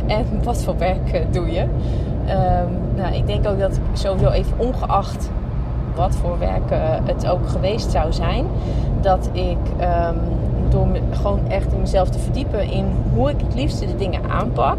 en 0.07 0.25
wat 0.45 0.63
voor 0.63 0.79
werk 0.79 1.33
doe 1.33 1.53
je. 1.53 1.61
Um, 1.61 2.79
nou, 2.95 3.15
ik 3.15 3.27
denk 3.27 3.49
ook 3.49 3.59
dat 3.59 3.77
ik 3.77 3.83
sowieso 3.93 4.31
even 4.31 4.59
ongeacht 4.59 5.31
wat 5.95 6.17
voor 6.17 6.39
werk 6.39 6.71
het 7.05 7.29
ook 7.29 7.49
geweest 7.49 7.91
zou 7.91 8.13
zijn, 8.13 8.47
dat 9.01 9.29
ik 9.33 9.59
door 10.71 10.87
me 10.87 11.01
gewoon 11.11 11.49
echt 11.49 11.73
in 11.73 11.81
mezelf 11.81 12.09
te 12.09 12.19
verdiepen 12.19 12.71
in 12.71 12.85
hoe 13.15 13.31
ik 13.31 13.41
het 13.41 13.55
liefste 13.55 13.87
de 13.87 13.97
dingen 13.97 14.31
aanpak. 14.31 14.77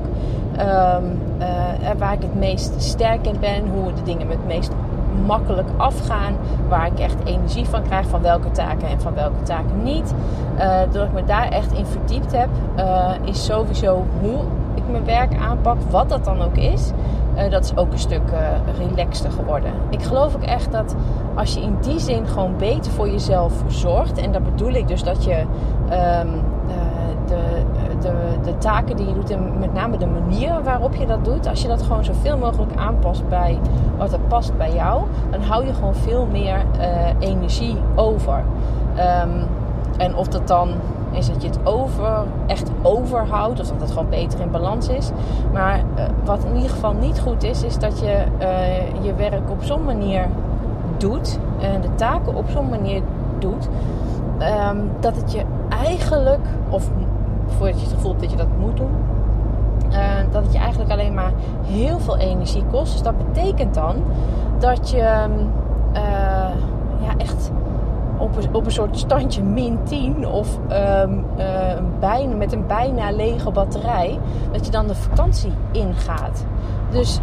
Um, 0.60 1.20
uh, 1.40 1.90
waar 1.98 2.14
ik 2.14 2.22
het 2.22 2.36
meest 2.36 2.74
sterk 2.82 3.28
in 3.28 3.40
ben, 3.40 3.68
hoe 3.68 3.94
de 3.94 4.04
dingen 4.04 4.28
me 4.28 4.34
het 4.34 4.48
meest 4.48 4.72
makkelijk 5.26 5.68
afgaan, 5.78 6.34
waar 6.68 6.86
ik 6.86 7.00
echt 7.00 7.16
energie 7.24 7.66
van 7.66 7.84
krijg 7.84 8.08
van 8.08 8.22
welke 8.22 8.52
taken 8.52 8.88
en 8.88 9.02
van 9.02 9.14
welke 9.14 9.44
taken 9.44 9.84
niet. 9.84 10.14
Uh, 10.58 10.80
doordat 10.82 11.08
ik 11.08 11.14
me 11.14 11.24
daar 11.24 11.48
echt 11.48 11.74
in 11.74 11.86
verdiept 11.86 12.32
heb, 12.32 12.50
uh, 12.78 13.12
is 13.24 13.46
sowieso 13.46 14.06
hoe 14.22 14.40
ik 14.76 14.84
mijn 14.92 15.06
werk 15.06 15.32
aanpak, 15.42 15.78
wat 15.90 16.10
dat 16.10 16.26
dan 16.26 16.42
ook 16.42 16.58
is. 16.58 16.92
Uh, 17.40 17.52
dat 17.52 17.64
is 17.64 17.78
ook 17.78 17.92
een 17.92 18.00
stuk 18.00 18.32
relaxter 18.78 19.32
geworden. 19.32 19.72
Ik 19.90 20.04
geloof 20.04 20.36
ook 20.36 20.44
echt 20.44 20.72
dat 20.72 20.96
als 21.36 21.54
je 21.54 21.62
in 21.62 21.78
die 21.82 22.00
zin 22.00 22.28
gewoon 22.28 22.58
beter 22.58 22.92
voor 22.92 23.10
jezelf 23.10 23.64
zorgt, 23.68 24.18
en 24.18 24.32
dat 24.32 24.44
bedoel 24.44 24.74
ik 24.74 24.88
dus 24.88 25.04
dat 25.04 25.24
je 25.24 25.40
um, 25.84 26.42
de 27.28 27.64
de, 28.00 28.14
de 28.44 28.58
taken 28.58 28.96
die 28.96 29.08
je 29.08 29.14
doet 29.14 29.30
en 29.30 29.60
met 29.60 29.74
name 29.74 29.98
de 29.98 30.08
manier 30.08 30.64
waarop 30.64 30.96
je 30.96 31.06
dat 31.06 31.26
doet, 31.26 31.48
als 31.48 31.62
je 31.62 31.68
dat 31.68 31.82
gewoon 31.82 32.04
zoveel 32.04 32.38
mogelijk 32.38 32.72
aanpast 32.76 33.28
bij 33.30 33.60
wat 33.98 34.14
er 34.14 34.20
past 34.20 34.58
bij 34.58 34.74
jou, 34.74 35.04
dan 35.32 35.42
hou 35.42 35.66
je 35.66 35.74
gewoon 35.74 35.96
veel 35.96 36.26
meer 36.32 36.64
uh, 36.80 37.30
energie 37.30 37.78
over. 37.96 38.44
Um, 39.26 39.48
en 40.00 40.16
of 40.16 40.28
dat 40.28 40.48
dan 40.48 40.70
is 41.12 41.28
dat 41.28 41.42
je 41.42 41.48
het 41.48 41.60
over, 41.64 42.24
echt 42.48 42.72
overhoudt, 42.82 43.60
of 43.60 43.68
dat 43.68 43.82
het 43.82 43.92
gewoon 43.92 44.10
beter 44.10 44.40
in 44.40 44.52
balans 44.52 44.88
is. 44.88 45.12
Maar 45.54 45.78
uh, 45.78 46.04
wat 46.24 46.44
in 46.44 46.56
ieder 46.56 46.70
geval 46.70 46.94
niet 46.94 47.20
goed 47.20 47.44
is, 47.44 47.64
is 47.64 47.78
dat 47.78 48.00
je 48.00 48.24
uh, 48.42 49.04
je 49.04 49.16
werk 49.16 49.50
op 49.50 49.64
zo'n 49.64 49.84
manier 49.84 50.28
doet 50.98 51.40
en 51.60 51.82
de 51.82 51.96
taken 51.96 52.36
op 52.36 52.50
zo'n 52.50 52.70
manier 52.70 53.02
doet, 53.40 53.70
um, 54.72 54.92
dat 55.00 55.16
het 55.16 55.32
je 55.32 55.44
eigenlijk, 55.70 56.46
of 56.70 56.90
voordat 57.46 57.80
je 57.80 57.86
het 57.86 57.94
gevoel 57.94 58.10
hebt 58.10 58.22
dat 58.22 58.32
je 58.32 58.38
dat 58.38 58.58
moet 58.60 58.78
doen, 58.78 58.92
uh, 59.92 59.98
dat 60.32 60.44
het 60.44 60.54
je 60.54 60.60
eigenlijk 60.60 60.92
alleen 60.92 61.14
maar 61.14 61.32
heel 61.64 62.00
veel 62.00 62.18
energie 62.18 62.64
kost. 62.72 62.92
Dus 62.92 63.02
dat 63.02 63.18
betekent 63.18 63.74
dan 63.74 63.96
dat 64.58 64.90
je 64.90 65.26
uh, 65.94 66.02
ja, 67.00 67.12
echt 67.18 67.52
op 68.20 68.36
een, 68.36 68.56
op 68.56 68.66
een 68.66 68.72
soort 68.72 68.98
standje 68.98 69.44
min 69.44 69.80
10 69.84 70.28
of 70.28 70.58
um, 70.58 71.26
uh, 71.38 71.46
bijna, 72.00 72.36
met 72.36 72.54
een 72.54 72.68
bijna 72.68 73.12
lege 73.12 73.52
batterij, 73.52 74.20
dat 74.52 74.66
je 74.66 74.72
dan 74.72 74.88
de 74.88 74.96
vakantie 74.96 75.52
ingaat. 75.72 76.46
Dus 76.92 77.20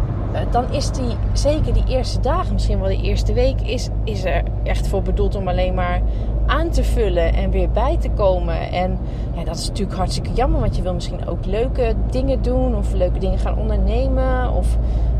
dan 0.51 0.71
is 0.71 0.91
die, 0.91 1.15
zeker 1.33 1.73
die 1.73 1.83
eerste 1.87 2.19
dagen, 2.19 2.53
misschien 2.53 2.79
wel 2.79 2.87
de 2.87 3.01
eerste 3.01 3.33
week, 3.33 3.61
is, 3.61 3.89
is 4.03 4.25
er 4.25 4.43
echt 4.63 4.87
voor 4.87 5.01
bedoeld 5.01 5.35
om 5.35 5.47
alleen 5.47 5.73
maar 5.73 6.01
aan 6.45 6.69
te 6.69 6.83
vullen 6.83 7.33
en 7.33 7.51
weer 7.51 7.69
bij 7.69 7.97
te 7.97 8.09
komen. 8.09 8.71
En 8.71 8.99
ja, 9.35 9.43
dat 9.43 9.55
is 9.55 9.67
natuurlijk 9.67 9.97
hartstikke 9.97 10.33
jammer, 10.33 10.59
want 10.59 10.75
je 10.75 10.81
wil 10.81 10.93
misschien 10.93 11.27
ook 11.27 11.45
leuke 11.45 11.93
dingen 12.09 12.41
doen 12.41 12.75
of 12.75 12.93
leuke 12.93 13.19
dingen 13.19 13.39
gaan 13.39 13.57
ondernemen. 13.57 14.51
Of 14.53 14.77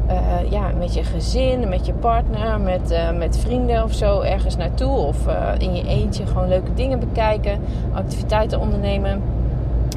uh, 0.09 0.51
ja, 0.51 0.71
met 0.77 0.93
je 0.93 1.03
gezin, 1.03 1.69
met 1.69 1.85
je 1.85 1.93
partner, 1.93 2.59
met, 2.59 2.91
uh, 2.91 3.11
met 3.11 3.37
vrienden 3.37 3.83
of 3.83 3.93
zo 3.93 4.21
ergens 4.21 4.57
naartoe. 4.57 4.97
Of 4.97 5.17
in 5.57 5.75
je 5.75 5.87
eentje 5.87 6.25
gewoon 6.25 6.47
leuke 6.47 6.73
dingen 6.73 6.99
bekijken, 6.99 7.59
activiteiten 7.93 8.59
ondernemen. 8.59 9.21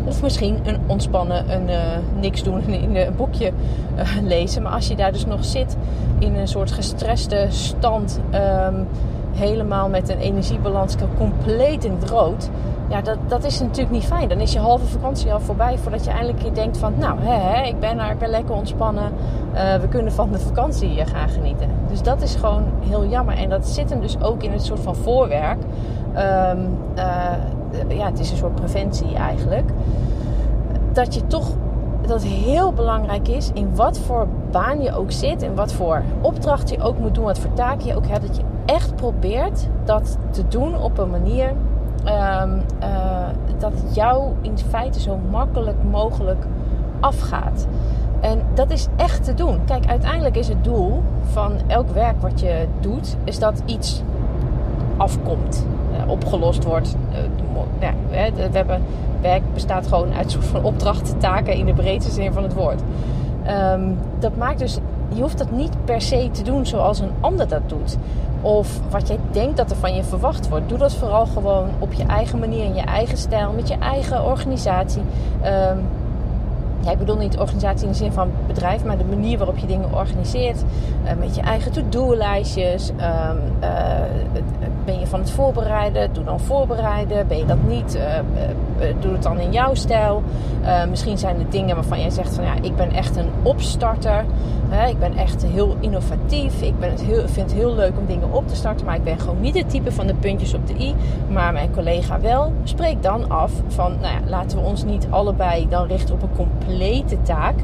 Of 0.05 0.23
misschien 0.23 0.59
een 0.65 0.79
ontspannen, 0.87 1.51
een 1.51 1.69
niks 2.21 2.43
doen 2.43 2.69
in 2.83 2.97
een 2.97 3.17
boekje 3.17 3.53
lezen. 4.23 4.63
Maar 4.63 4.73
als 4.73 4.89
je 4.89 4.97
daar 4.97 5.13
dus 5.13 5.27
nog 5.27 5.45
zit 5.45 5.77
in 6.19 6.35
een 6.35 6.49
soort 6.49 6.73
gestreste 6.73 7.47
stand. 7.49 8.21
Um, 8.35 8.87
helemaal 9.41 9.89
met 9.89 10.09
een 10.09 10.19
energiebalans 10.19 10.95
compleet 11.19 11.85
in 11.85 11.93
het 12.01 12.11
rood. 12.11 12.51
Ja, 12.89 13.01
dat, 13.01 13.17
dat 13.29 13.45
is 13.45 13.61
natuurlijk 13.61 13.91
niet 13.91 14.05
fijn. 14.05 14.29
Dan 14.29 14.41
is 14.41 14.53
je 14.53 14.59
halve 14.59 14.87
vakantie 14.87 15.33
al 15.33 15.41
voorbij 15.41 15.79
voordat 15.79 16.05
je 16.05 16.11
eindelijk 16.11 16.55
denkt 16.55 16.79
van... 16.79 16.93
Nou, 16.99 17.19
hè, 17.21 17.35
hè, 17.35 17.67
ik, 17.67 17.81
ben 17.81 17.99
er, 17.99 18.11
ik 18.11 18.19
ben 18.19 18.29
lekker 18.29 18.55
ontspannen. 18.55 19.13
Uh, 19.55 19.75
we 19.75 19.89
kunnen 19.89 20.13
van 20.13 20.33
de 20.33 20.39
vakantie 20.39 21.07
gaan 21.07 21.29
genieten. 21.29 21.69
Dus 21.89 22.03
dat 22.03 22.23
is 22.23 22.35
gewoon 22.35 22.65
heel 22.89 23.07
jammer. 23.07 23.37
En 23.37 23.49
dat 23.49 23.69
zit 23.69 23.91
hem 23.91 24.01
dus 24.01 24.23
ook 24.23 24.43
in 24.43 24.53
het 24.53 24.65
soort 24.65 24.81
van 24.81 24.97
voorwerk. 24.97 25.59
Um, 26.17 26.79
uh, 26.97 27.97
ja, 27.99 28.07
het 28.07 28.19
is 28.19 28.31
een 28.31 28.37
soort 28.37 28.55
preventie 28.55 29.15
eigenlijk. 29.15 29.71
Dat 30.93 31.15
je 31.15 31.27
toch 31.27 31.49
dat 32.07 32.23
heel 32.23 32.73
belangrijk 32.73 33.29
is 33.29 33.51
in 33.55 33.75
wat 33.75 33.99
voor 33.99 34.27
baan 34.51 34.83
je 34.83 34.95
ook 34.95 35.13
zit 35.13 35.43
en 35.43 35.55
wat 35.55 35.73
voor 35.73 36.03
opdracht 36.21 36.71
je 36.71 36.83
ook 36.83 36.99
moet 36.99 37.15
doen, 37.15 37.25
wat 37.25 37.39
voor 37.39 37.53
taak 37.53 37.81
je 37.81 37.97
ook 37.97 38.07
hebt, 38.07 38.27
dat 38.27 38.37
je 38.37 38.43
echt 38.65 38.97
probeert 38.97 39.69
dat 39.85 40.19
te 40.31 40.49
doen 40.49 40.83
op 40.83 40.99
een 40.99 41.11
manier 41.11 41.49
um, 42.05 42.63
uh, 42.83 43.29
dat 43.59 43.73
het 43.73 43.95
jou 43.95 44.33
in 44.41 44.59
feite 44.59 45.01
zo 45.01 45.19
makkelijk 45.31 45.77
mogelijk 45.91 46.45
afgaat. 47.01 47.67
En 48.21 48.43
dat 48.55 48.71
is 48.71 48.89
echt 48.97 49.25
te 49.25 49.35
doen. 49.35 49.65
Kijk, 49.65 49.87
uiteindelijk 49.87 50.37
is 50.37 50.49
het 50.49 50.65
doel 50.65 51.03
van 51.23 51.53
elk 51.67 51.91
werk 51.91 52.21
wat 52.21 52.41
je 52.41 52.67
doet, 52.81 53.17
is 53.25 53.39
dat 53.39 53.63
iets 53.65 54.03
afkomt, 54.97 55.67
uh, 55.93 56.11
opgelost 56.11 56.65
wordt. 56.65 56.97
Uh, 57.13 57.19
ja, 57.79 57.93
we 58.11 58.49
hebben, 58.53 58.83
werk 59.21 59.43
bestaat 59.55 59.87
gewoon 59.87 60.13
uit 60.13 60.31
soort 60.31 60.45
van 60.45 60.65
opdrachten, 60.65 61.19
taken 61.19 61.55
in 61.55 61.67
de 61.67 61.73
breedste 61.73 62.13
zin 62.13 62.33
van 62.33 62.43
het 62.43 62.55
woord. 62.55 62.83
Um, 63.49 63.99
dat 64.19 64.37
maakt 64.37 64.59
dus, 64.59 64.79
je 65.09 65.21
hoeft 65.21 65.39
dat 65.39 65.51
niet 65.51 65.85
per 65.85 66.01
se 66.01 66.29
te 66.33 66.43
doen 66.43 66.67
zoals 66.67 66.99
een 66.99 67.13
ander 67.21 67.49
dat 67.49 67.69
doet. 67.69 67.97
Of 68.41 68.81
wat 68.91 69.09
jij 69.09 69.19
denkt 69.31 69.57
dat 69.57 69.71
er 69.71 69.77
van 69.77 69.95
je 69.95 70.03
verwacht 70.03 70.49
wordt. 70.49 70.69
Doe 70.69 70.79
dat 70.79 70.95
vooral 70.95 71.27
gewoon 71.27 71.69
op 71.79 71.93
je 71.93 72.05
eigen 72.05 72.39
manier, 72.39 72.65
in 72.65 72.75
je 72.75 72.81
eigen 72.81 73.19
stijl, 73.19 73.53
met 73.53 73.69
je 73.69 73.79
eigen 73.79 74.25
organisatie. 74.25 75.03
Um, 75.45 75.87
ja, 76.81 76.91
ik 76.91 76.99
bedoel 76.99 77.17
niet 77.17 77.39
organisatie 77.39 77.87
in 77.87 77.93
de 77.93 77.99
zin 77.99 78.13
van 78.13 78.31
bedrijf, 78.47 78.85
maar 78.85 78.99
de 78.99 79.05
manier 79.05 79.39
waarop 79.39 79.59
je 79.59 79.67
dingen 79.67 79.95
organiseert. 79.95 80.63
Uh, 81.05 81.11
met 81.19 81.35
je 81.35 81.41
eigen 81.41 81.73
to-do-lijstjes. 81.73 82.91
Um, 82.91 82.97
uh, 83.63 83.69
ben 84.85 85.01
je 85.01 85.07
van 85.07 85.21
het 85.21 85.31
voorbereiden? 85.31 86.13
Doe 86.13 86.25
dan 86.25 86.41
voorbereiden. 86.41 87.29
Ben 87.29 87.39
je 87.39 87.45
dat 87.45 87.63
niet? 87.67 87.97
Uh, 87.97 88.03
doe 89.01 89.13
het 89.13 89.23
dan 89.23 89.39
in 89.39 89.53
jouw 89.53 89.75
stijl. 89.75 90.23
misschien 90.89 91.19
zijn 91.19 91.39
er 91.39 91.51
dingen 91.51 91.75
waarvan 91.75 92.01
jij 92.01 92.11
zegt 92.11 92.35
van 92.35 92.45
ja, 92.45 92.55
ik 92.63 92.77
ben 92.77 92.93
echt 92.93 93.17
een 93.17 93.31
opstarter. 93.43 94.25
Ik 94.79 94.99
ben 94.99 95.17
echt 95.17 95.47
heel 95.47 95.77
innovatief. 95.81 96.63
Ik 96.63 96.79
ben 96.79 96.91
het 96.91 97.03
heel, 97.03 97.29
vind 97.29 97.51
het 97.51 97.61
heel 97.61 97.75
leuk 97.75 97.93
om 97.99 98.07
dingen 98.07 98.33
op 98.33 98.49
te 98.49 98.57
starten. 98.57 98.87
Maar 98.87 98.97
ik 98.97 99.05
ben 99.05 99.19
gewoon 99.19 99.41
niet 99.41 99.55
het 99.55 99.71
type 99.71 99.93
van 99.93 100.07
de 100.07 100.15
puntjes 100.15 100.55
op 100.55 100.67
de 100.67 100.75
i. 100.79 100.95
Maar 101.29 101.53
mijn 101.53 101.73
collega 101.73 102.21
wel. 102.21 102.53
Spreek 102.65 103.03
dan 103.03 103.31
af 103.31 103.53
van 103.67 103.93
nou 104.01 104.15
ja, 104.15 104.21
laten 104.27 104.59
we 104.59 104.65
ons 104.65 104.85
niet 104.85 105.07
allebei 105.11 105.69
dan 105.69 105.87
richten 105.87 106.15
op 106.15 106.23
een 106.23 106.37
complete 106.37 107.23
taak. 107.23 107.55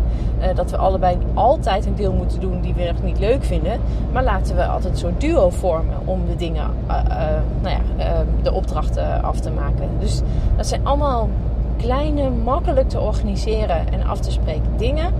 Uh, 0.40 0.54
dat 0.54 0.70
we 0.70 0.76
allebei 0.76 1.18
altijd 1.34 1.86
een 1.86 1.94
deel 1.94 2.12
moeten 2.12 2.40
doen 2.40 2.60
die 2.60 2.74
we 2.74 2.84
nog 2.92 3.02
niet 3.02 3.18
leuk 3.18 3.44
vinden. 3.44 3.80
Maar 4.12 4.24
laten 4.24 4.56
we 4.56 4.66
altijd 4.66 4.92
een 4.92 4.98
soort 4.98 5.20
duo 5.20 5.50
vormen 5.50 5.98
om 6.04 6.26
de 6.26 6.36
dingen, 6.36 6.70
uh, 6.88 6.96
uh, 7.08 7.16
nou 7.62 7.76
ja, 7.76 8.24
de 8.42 8.52
opdrachten 8.52 9.22
af 9.22 9.40
te 9.40 9.50
maken. 9.50 9.88
Dus 9.98 10.22
dat 10.56 10.66
zijn 10.66 10.86
allemaal 10.86 11.28
kleine, 11.76 12.30
makkelijk 12.30 12.88
te 12.88 13.00
organiseren 13.00 13.92
en 13.92 14.06
af 14.06 14.20
te 14.20 14.30
spreken 14.30 14.76
dingen. 14.76 15.12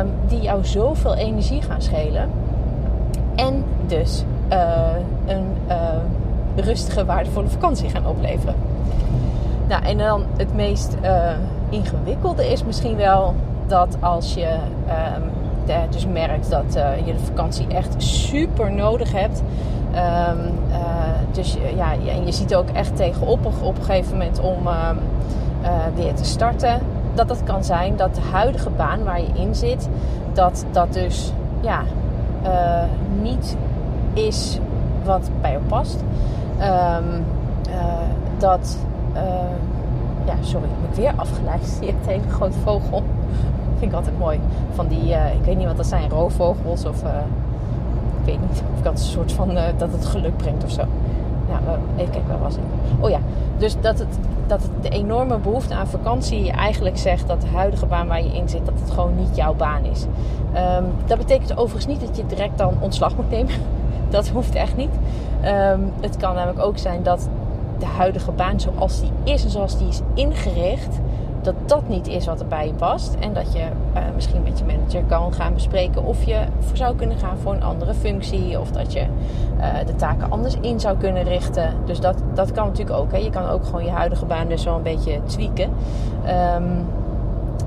Um, 0.00 0.10
die 0.26 0.40
jou 0.40 0.64
zoveel 0.64 1.14
energie 1.14 1.62
gaan 1.62 1.82
schelen. 1.82 2.30
En 3.34 3.64
dus 3.86 4.24
een 5.26 5.46
rustige, 6.56 7.04
waardevolle 7.04 7.48
vakantie 7.48 7.88
gaan 7.88 8.06
opleveren. 8.06 8.54
Nou, 9.68 9.84
en 9.84 9.98
dan 9.98 10.24
het 10.36 10.54
meest 10.54 10.96
ingewikkelde 11.68 12.52
is 12.52 12.64
misschien 12.64 12.96
wel 12.96 13.34
dat 13.66 13.96
als 14.00 14.34
je 14.34 14.56
um, 15.16 15.30
dus 15.90 16.06
merkt 16.06 16.50
dat 16.50 16.72
je 17.04 17.12
de 17.12 17.24
vakantie 17.24 17.66
echt 17.66 17.94
super 17.96 18.72
nodig 18.72 19.12
hebt. 19.12 19.42
Uh, 19.94 20.30
dus 21.32 21.56
ja, 21.76 21.92
en 21.92 22.26
je 22.26 22.32
ziet 22.32 22.54
ook 22.54 22.68
echt 22.72 22.96
tegenop 22.96 23.46
op 23.62 23.76
een 23.78 23.84
gegeven 23.84 24.12
moment 24.12 24.40
om 24.40 24.68
uh, 25.64 25.70
weer 25.94 26.14
te 26.14 26.24
starten. 26.24 26.80
Dat 27.14 27.28
dat 27.28 27.42
kan 27.44 27.64
zijn 27.64 27.96
dat 27.96 28.14
de 28.14 28.20
huidige 28.20 28.70
baan 28.70 29.04
waar 29.04 29.20
je 29.20 29.28
in 29.34 29.54
zit, 29.54 29.88
dat 30.32 30.64
dat 30.70 30.92
dus 30.92 31.32
ja, 31.60 31.82
niet 33.22 33.56
is 34.12 34.58
wat 35.04 35.30
bij 35.40 35.52
je 35.52 35.58
past. 35.58 36.04
dat 38.38 38.76
ja, 40.24 40.34
sorry, 40.40 40.66
ik 40.66 40.90
ben 40.90 41.02
weer 41.02 41.12
afgeleid. 41.16 41.76
Je 41.80 41.86
hebt 41.86 42.06
een 42.06 42.12
hele 42.12 42.28
grote 42.28 42.58
vogel. 42.58 43.02
Vind 43.78 43.90
ik 43.90 43.96
altijd 43.96 44.18
mooi. 44.18 44.40
Van 44.74 44.86
die, 44.86 45.08
uh, 45.08 45.34
ik 45.34 45.44
weet 45.44 45.56
niet 45.56 45.66
wat 45.66 45.76
dat 45.76 45.86
zijn, 45.86 46.10
roofvogels 46.10 46.84
of... 46.84 47.02
Uh, 47.02 47.10
ik 48.20 48.30
weet 48.30 48.40
niet 48.40 48.62
of 48.74 48.82
dat 48.82 48.92
een 48.92 48.98
soort 48.98 49.32
van... 49.32 49.50
Uh, 49.50 49.62
dat 49.76 49.92
het 49.92 50.06
geluk 50.06 50.36
brengt 50.36 50.64
of 50.64 50.70
zo. 50.70 50.82
Ja, 51.48 51.60
even 51.96 52.12
kijken, 52.12 52.28
waar 52.28 52.40
was 52.40 52.54
ik? 52.54 52.62
Oh 53.00 53.10
ja, 53.10 53.18
dus 53.58 53.76
dat 53.80 53.98
het, 53.98 54.18
dat 54.46 54.62
het 54.62 54.82
de 54.82 54.88
enorme 54.88 55.38
behoefte 55.38 55.74
aan 55.74 55.86
vakantie 55.86 56.50
eigenlijk 56.50 56.98
zegt 56.98 57.28
dat 57.28 57.40
de 57.40 57.46
huidige 57.46 57.86
baan 57.86 58.06
waar 58.06 58.22
je 58.24 58.36
in 58.36 58.48
zit, 58.48 58.66
dat 58.66 58.80
het 58.80 58.90
gewoon 58.90 59.16
niet 59.16 59.36
jouw 59.36 59.54
baan 59.54 59.84
is. 59.84 60.06
Um, 60.54 60.84
dat 61.06 61.18
betekent 61.18 61.56
overigens 61.56 61.86
niet 61.86 62.00
dat 62.00 62.16
je 62.16 62.26
direct 62.26 62.58
dan 62.58 62.74
ontslag 62.80 63.16
moet 63.16 63.30
nemen. 63.30 63.52
dat 64.10 64.28
hoeft 64.28 64.54
echt 64.54 64.76
niet. 64.76 64.92
Um, 65.44 65.92
het 66.00 66.16
kan 66.16 66.34
namelijk 66.34 66.64
ook 66.64 66.78
zijn 66.78 67.02
dat 67.02 67.28
de 67.78 67.86
huidige 67.86 68.30
baan 68.30 68.60
zoals 68.60 69.00
die 69.00 69.10
is 69.24 69.44
en 69.44 69.50
zoals 69.50 69.78
die 69.78 69.88
is 69.88 70.00
ingericht, 70.14 70.98
dat 71.66 71.88
niet 71.88 72.08
is 72.08 72.26
wat 72.26 72.40
er 72.40 72.46
bij 72.46 72.66
je 72.66 72.72
past. 72.72 73.14
En 73.20 73.32
dat 73.32 73.52
je 73.52 73.58
uh, 73.58 74.02
misschien 74.14 74.42
met 74.42 74.58
je 74.58 74.64
manager 74.64 75.02
kan 75.02 75.32
gaan 75.32 75.54
bespreken 75.54 76.04
of 76.04 76.24
je 76.24 76.44
zou 76.72 76.96
kunnen 76.96 77.18
gaan 77.18 77.36
voor 77.38 77.52
een 77.52 77.62
andere 77.62 77.94
functie. 77.94 78.60
Of 78.60 78.70
dat 78.70 78.92
je 78.92 79.00
uh, 79.58 79.66
de 79.86 79.96
taken 79.96 80.30
anders 80.30 80.56
in 80.60 80.80
zou 80.80 80.96
kunnen 80.96 81.22
richten. 81.22 81.74
Dus 81.84 82.00
dat, 82.00 82.16
dat 82.34 82.52
kan 82.52 82.66
natuurlijk 82.66 82.98
ook. 82.98 83.12
Hè. 83.12 83.18
Je 83.18 83.30
kan 83.30 83.48
ook 83.48 83.64
gewoon 83.64 83.84
je 83.84 83.90
huidige 83.90 84.26
baan 84.26 84.48
dus 84.48 84.64
wel 84.64 84.76
een 84.76 84.82
beetje 84.82 85.20
tweaken. 85.24 85.70
Um, 86.56 86.86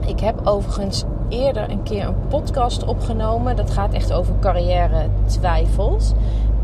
ik 0.05 0.19
heb 0.19 0.47
overigens 0.47 1.03
eerder 1.29 1.69
een 1.69 1.83
keer 1.83 2.07
een 2.07 2.27
podcast 2.27 2.85
opgenomen. 2.85 3.55
Dat 3.55 3.71
gaat 3.71 3.93
echt 3.93 4.13
over 4.13 4.33
carrière 4.39 5.07
twijfels. 5.25 6.13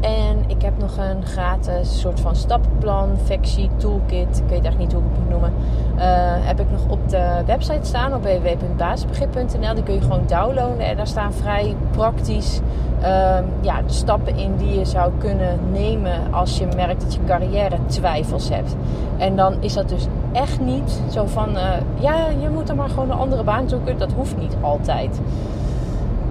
En 0.04 0.44
ik 0.48 0.62
heb 0.62 0.74
nog 0.78 0.98
een 0.98 1.26
gratis 1.26 2.00
soort 2.00 2.20
van 2.20 2.36
stappenplan, 2.36 3.18
factie, 3.26 3.70
toolkit. 3.78 4.38
Ik 4.38 4.50
weet 4.50 4.64
eigenlijk 4.64 4.78
niet 4.78 4.94
hoe 4.94 5.02
ik 5.02 5.10
het 5.10 5.20
moet 5.20 5.30
noemen. 5.30 5.54
Uh, 5.96 6.02
heb 6.48 6.60
ik 6.60 6.72
nog 6.72 6.82
op 6.88 7.10
de 7.10 7.42
website 7.46 7.86
staan 7.88 8.14
op 8.14 8.24
www.basisbegrip.nl. 8.24 9.74
Die 9.74 9.84
kun 9.84 9.94
je 9.94 10.02
gewoon 10.02 10.24
downloaden. 10.28 10.80
En 10.80 10.98
daar 10.98 11.08
staan 11.08 11.34
vrij 11.34 11.76
praktisch 11.92 12.60
uh, 13.02 13.38
ja, 13.62 13.82
stappen 13.86 14.38
in 14.38 14.56
die 14.58 14.80
je 14.80 14.86
zou 14.86 15.12
kunnen 15.18 15.60
nemen 15.72 16.34
als 16.34 16.58
je 16.58 16.68
merkt 16.76 17.02
dat 17.02 17.14
je 17.14 17.20
carrière 17.26 17.78
twijfels 17.86 18.50
hebt. 18.50 18.76
En 19.18 19.36
dan 19.36 19.56
is 19.60 19.74
dat 19.74 19.90
dus 19.90 20.08
echt 20.32 20.60
niet 20.60 21.02
zo 21.10 21.26
van, 21.26 21.50
uh, 21.50 21.70
ja, 22.00 22.28
je 22.42 22.50
moet 22.50 22.68
dan 22.68 22.76
maar 22.76 22.90
gewoon 22.90 23.12
een 23.12 23.18
andere 23.18 23.44
baan 23.44 23.70
zoeken. 23.70 23.98
Dat 23.98 24.12
hoeft 24.12 24.38
niet 24.38 24.56
altijd. 24.62 25.22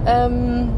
Um, 0.07 0.69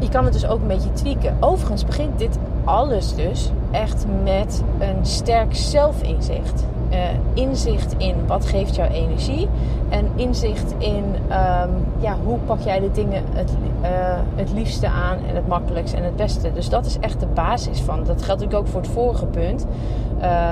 je 0.00 0.08
kan 0.08 0.24
het 0.24 0.32
dus 0.32 0.46
ook 0.46 0.60
een 0.60 0.66
beetje 0.66 0.92
tweaken. 0.92 1.36
Overigens 1.40 1.84
begint 1.84 2.18
dit 2.18 2.38
alles 2.64 3.14
dus 3.14 3.50
echt 3.70 4.06
met 4.22 4.62
een 4.78 5.06
sterk 5.06 5.54
zelfinzicht. 5.54 6.64
Uh, 6.90 6.96
inzicht 7.34 7.94
in 7.96 8.14
wat 8.26 8.46
geeft 8.46 8.74
jou 8.74 8.90
energie. 8.90 9.48
En 9.88 10.08
inzicht 10.14 10.74
in 10.78 11.04
um, 11.04 11.70
ja, 11.98 12.16
hoe 12.24 12.38
pak 12.46 12.60
jij 12.60 12.80
de 12.80 12.90
dingen 12.90 13.22
het, 13.32 13.50
uh, 13.82 13.88
het 14.34 14.52
liefste 14.52 14.88
aan 14.88 15.18
en 15.28 15.34
het 15.34 15.48
makkelijkste 15.48 15.96
en 15.96 16.04
het 16.04 16.16
beste. 16.16 16.52
Dus 16.52 16.68
dat 16.68 16.86
is 16.86 16.98
echt 16.98 17.20
de 17.20 17.26
basis 17.26 17.80
van. 17.80 17.96
Dat 18.04 18.22
geldt 18.22 18.40
natuurlijk 18.40 18.54
ook 18.54 18.66
voor 18.66 18.80
het 18.80 18.90
vorige 18.90 19.26
punt. 19.26 19.66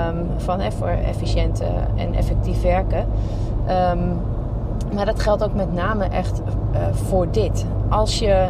Um, 0.07 0.27
van 0.37 0.71
voor 0.71 0.87
efficiënt 0.87 1.63
en 1.95 2.13
effectief 2.13 2.61
werken. 2.61 3.05
Um, 3.91 4.19
maar 4.93 5.05
dat 5.05 5.19
geldt 5.19 5.43
ook 5.43 5.53
met 5.53 5.73
name 5.73 6.05
echt 6.05 6.41
uh, 6.73 6.79
voor 6.91 7.27
dit. 7.31 7.65
Als 7.89 8.19
je 8.19 8.47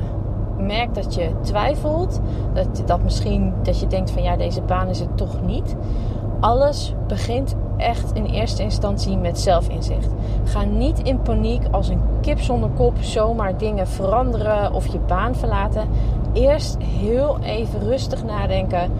merkt 0.59 0.95
dat 0.95 1.15
je 1.15 1.31
twijfelt, 1.41 2.19
dat, 2.53 2.83
dat 2.85 3.03
misschien 3.03 3.53
dat 3.63 3.79
je 3.79 3.87
denkt 3.87 4.11
van 4.11 4.23
ja, 4.23 4.35
deze 4.35 4.61
baan 4.61 4.87
is 4.87 4.99
het 4.99 5.17
toch 5.17 5.41
niet. 5.41 5.75
Alles 6.39 6.93
begint 7.07 7.55
echt 7.77 8.11
in 8.13 8.25
eerste 8.25 8.63
instantie 8.63 9.17
met 9.17 9.39
zelfinzicht. 9.39 10.11
Ga 10.43 10.63
niet 10.63 10.99
in 10.99 11.21
paniek 11.21 11.61
als 11.71 11.89
een 11.89 12.01
kip 12.21 12.39
zonder 12.39 12.69
kop 12.69 12.93
zomaar 12.99 13.57
dingen 13.57 13.87
veranderen 13.87 14.73
of 14.73 14.87
je 14.87 14.99
baan 14.99 15.35
verlaten. 15.35 15.87
Eerst 16.33 16.77
heel 16.81 17.39
even 17.39 17.79
rustig 17.79 18.23
nadenken. 18.23 18.91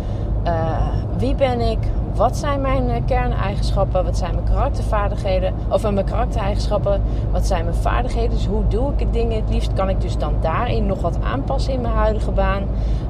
Uh, 0.45 0.87
wie 1.17 1.35
ben 1.35 1.59
ik? 1.59 1.79
Wat 2.15 2.37
zijn 2.37 2.61
mijn 2.61 2.89
eh, 2.89 3.01
kerneigenschappen? 3.05 4.03
Wat 4.03 4.17
zijn 4.17 4.33
mijn 4.33 4.45
karaktervaardigheden? 4.45 5.53
Of 5.69 5.91
mijn 5.91 6.05
karaktereigenschappen? 6.05 7.01
Wat 7.31 7.45
zijn 7.45 7.63
mijn 7.63 7.75
vaardigheden? 7.75 8.29
Dus 8.29 8.45
hoe 8.45 8.67
doe 8.67 8.91
ik 8.93 8.99
het 8.99 9.13
dingen 9.13 9.41
het 9.41 9.49
liefst? 9.49 9.73
Kan 9.73 9.89
ik 9.89 10.01
dus 10.01 10.17
dan 10.17 10.33
daarin 10.41 10.85
nog 10.85 11.01
wat 11.01 11.17
aanpassen 11.23 11.73
in 11.73 11.81
mijn 11.81 11.93
huidige 11.93 12.31
baan? 12.31 12.63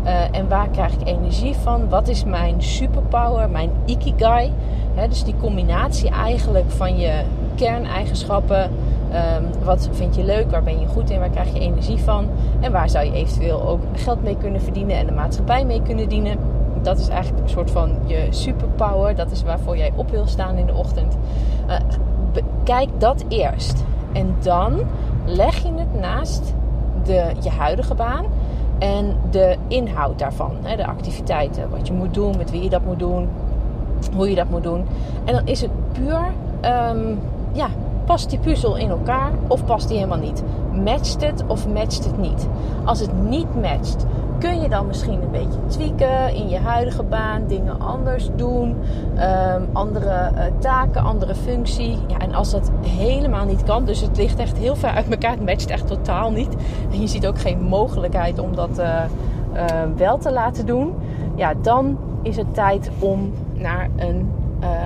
Uh, 0.04 0.36
en 0.38 0.48
waar 0.48 0.70
krijg 0.70 0.94
ik 0.94 1.08
energie 1.08 1.56
van? 1.56 1.90
Wat 1.90 2.08
is 2.08 2.24
mijn 2.24 2.62
superpower? 2.62 3.50
Mijn 3.50 3.72
ikigai? 3.86 4.52
Dus 5.10 5.24
die 5.24 5.36
combinatie 5.42 6.10
eigenlijk 6.10 6.72
van 6.72 6.98
je 6.98 7.24
kerneigenschappen. 7.56 8.64
Um, 8.64 9.64
wat 9.64 9.90
vind 9.92 10.16
je 10.16 10.24
leuk? 10.24 10.52
Waar 10.52 10.64
ben 10.64 10.80
je 10.80 10.88
goed 10.88 11.10
in? 11.10 11.20
Waar 11.20 11.30
krijg 11.30 11.54
je 11.54 11.60
energie 11.60 11.98
van? 11.98 12.28
En 12.60 12.72
waar 12.72 12.90
zou 12.90 13.06
je 13.06 13.12
eventueel 13.12 13.68
ook 13.68 13.82
geld 13.94 14.24
mee 14.24 14.38
kunnen 14.38 14.62
verdienen 14.62 14.96
en 14.96 15.06
de 15.06 15.12
maatschappij 15.12 15.66
mee 15.66 15.82
kunnen 15.82 16.10
dienen? 16.10 16.38
Dat 16.82 17.00
is 17.00 17.08
eigenlijk 17.08 17.44
een 17.44 17.50
soort 17.50 17.72
van 17.72 17.98
je 18.06 18.28
superpower. 18.30 19.16
Dat 19.16 19.32
is 19.32 19.44
waarvoor 19.44 19.78
jij 19.78 19.92
op 19.96 20.10
wil 20.10 20.28
staan 20.28 20.56
in 20.56 20.66
de 20.66 20.74
ochtend. 20.74 21.18
Uh, 21.68 21.76
kijk 22.64 22.90
dat 22.98 23.24
eerst. 23.28 23.84
En 24.12 24.36
dan 24.40 24.80
leg 25.26 25.64
je 25.64 25.72
het 25.76 26.00
naast 26.00 26.54
de, 27.04 27.32
je 27.40 27.50
huidige 27.50 27.96
baan 27.96 28.26
en 28.80 29.16
de 29.32 29.56
inhoud 29.68 30.20
daarvan. 30.20 30.52
Hè, 30.62 30.76
de 30.76 30.88
activiteiten, 30.88 31.70
wat 31.70 31.88
je 31.88 31.94
moet 31.94 32.14
doen, 32.14 32.38
met 32.38 32.52
wie 32.52 32.64
je 32.64 32.70
dat 32.70 32.86
moet 32.86 33.00
doen, 33.00 33.30
hoe 34.16 34.30
je 34.30 34.36
dat 34.36 34.50
moet 34.50 34.64
doen. 34.64 34.86
En 35.26 35.34
dan 35.34 35.46
is 35.46 35.62
het 35.62 35.72
puur, 35.92 36.22
um, 36.92 37.20
ja, 37.52 37.68
past 38.06 38.30
die 38.30 38.40
puzzel 38.40 38.76
in 38.76 38.90
elkaar 38.90 39.32
of 39.48 39.66
past 39.66 39.88
die 39.88 39.98
helemaal 39.98 40.20
niet? 40.20 40.44
Matcht 40.84 41.26
het 41.26 41.44
of 41.48 41.68
matcht 41.68 42.06
het 42.06 42.18
niet? 42.18 42.48
Als 42.84 43.00
het 43.00 43.24
niet 43.30 43.62
matcht, 43.62 44.06
kun 44.40 44.62
je 44.62 44.70
dan 44.70 44.88
misschien 44.88 45.22
een 45.22 45.32
beetje 45.32 45.66
tweaken 45.68 46.36
in 46.36 46.50
je 46.50 46.58
huidige 46.58 47.04
baan, 47.04 47.48
dingen 47.48 47.80
anders 47.80 48.30
doen, 48.36 48.76
um, 49.18 49.70
andere 49.74 50.32
uh, 50.36 50.44
taken, 50.60 51.04
andere 51.04 51.36
functie. 51.36 51.98
Ja, 52.08 52.18
en 52.18 52.34
als 52.34 52.52
dat 52.52 52.72
helemaal 52.82 53.46
niet 53.46 53.64
kan, 53.64 53.86
dus 53.86 54.02
het 54.02 54.18
ligt 54.18 54.40
echt 54.40 54.58
heel 54.58 54.76
ver 54.76 54.90
uit 54.90 55.10
elkaar, 55.10 55.32
het 55.32 55.46
matcht 55.46 55.70
echt 55.70 55.88
totaal 55.88 56.32
niet. 56.32 56.56
En 56.92 57.02
je 57.02 57.08
ziet 57.08 57.28
ook 57.28 57.40
geen 57.40 57.62
mogelijkheid 57.62 58.40
om 58.40 58.56
dat 58.56 58.80
uh, 58.80 59.04
uh, 59.54 59.64
wel 59.96 60.18
te 60.18 60.32
laten 60.32 60.66
doen. 60.66 60.94
Ja, 61.36 61.54
dan 61.62 61.98
is 62.22 62.38
het 62.38 62.54
tijd 62.54 62.92
om 63.00 63.34
naar 63.54 63.90
een 63.96 64.32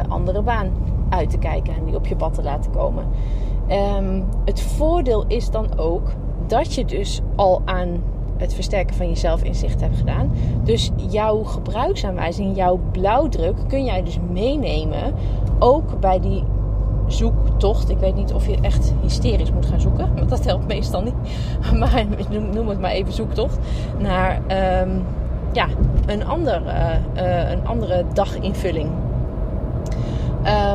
andere 0.07 0.41
baan 0.41 0.67
uit 1.09 1.29
te 1.29 1.37
kijken 1.37 1.75
en 1.75 1.85
die 1.85 1.95
op 1.95 2.07
je 2.07 2.15
pad 2.15 2.33
te 2.33 2.43
laten 2.43 2.71
komen. 2.71 3.03
Um, 3.97 4.25
het 4.45 4.61
voordeel 4.61 5.25
is 5.27 5.49
dan 5.49 5.77
ook 5.77 6.11
dat 6.47 6.73
je 6.73 6.85
dus 6.85 7.21
al 7.35 7.61
aan 7.65 8.03
het 8.43 8.53
versterken 8.53 8.95
van 8.95 9.09
je 9.09 9.15
zelfinzicht 9.15 9.81
hebt 9.81 9.97
gedaan. 9.97 10.31
Dus 10.63 10.91
jouw 11.09 11.43
gebruiksaanwijzing, 11.43 12.55
jouw 12.55 12.79
blauwdruk 12.91 13.55
kun 13.67 13.85
jij 13.85 14.03
dus 14.03 14.19
meenemen. 14.31 15.13
Ook 15.59 15.99
bij 15.99 16.19
die 16.19 16.43
zoektocht. 17.07 17.89
Ik 17.89 17.97
weet 17.97 18.15
niet 18.15 18.33
of 18.33 18.47
je 18.47 18.57
echt 18.61 18.93
hysterisch 19.01 19.51
moet 19.51 19.65
gaan 19.65 19.81
zoeken. 19.81 20.09
Want 20.15 20.29
dat 20.29 20.45
helpt 20.45 20.67
meestal 20.67 21.01
niet. 21.01 21.15
Maar 21.79 22.05
noem 22.53 22.67
het 22.67 22.79
maar 22.79 22.91
even 22.91 23.13
zoektocht. 23.13 23.57
Naar 23.99 24.41
um, 24.81 25.03
ja, 25.53 25.67
een, 26.05 26.25
ander, 26.25 26.61
uh, 26.65 27.23
uh, 27.23 27.51
een 27.51 27.67
andere 27.67 28.05
daginvulling. 28.13 28.89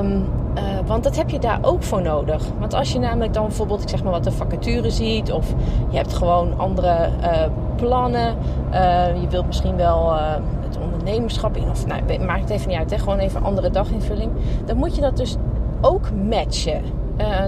Um, 0.00 0.24
uh, 0.58 0.86
want 0.86 1.04
dat 1.04 1.16
heb 1.16 1.30
je 1.30 1.38
daar 1.38 1.58
ook 1.62 1.82
voor 1.82 2.02
nodig. 2.02 2.44
Want 2.58 2.74
als 2.74 2.92
je 2.92 2.98
namelijk 2.98 3.34
dan 3.34 3.46
bijvoorbeeld, 3.46 3.82
ik 3.82 3.88
zeg 3.88 4.02
maar 4.02 4.12
wat, 4.12 4.24
de 4.24 4.32
vacature 4.32 4.90
ziet, 4.90 5.32
of 5.32 5.54
je 5.90 5.96
hebt 5.96 6.12
gewoon 6.12 6.58
andere 6.58 7.08
uh, 7.20 7.42
plannen, 7.76 8.36
uh, 8.72 9.20
je 9.20 9.28
wilt 9.28 9.46
misschien 9.46 9.76
wel 9.76 10.12
het 10.60 10.78
ondernemerschap 10.82 11.56
in, 11.56 11.70
of 11.70 11.86
nou, 11.86 12.24
maakt 12.24 12.40
het 12.40 12.50
even 12.50 12.68
niet 12.68 12.78
uit, 12.78 12.90
hè, 12.90 12.98
gewoon 12.98 13.18
even 13.18 13.40
een 13.40 13.46
andere 13.46 13.70
daginvulling, 13.70 14.30
dan 14.64 14.76
moet 14.76 14.94
je 14.94 15.00
dat 15.00 15.16
dus 15.16 15.36
ook 15.80 16.10
matchen. 16.28 16.82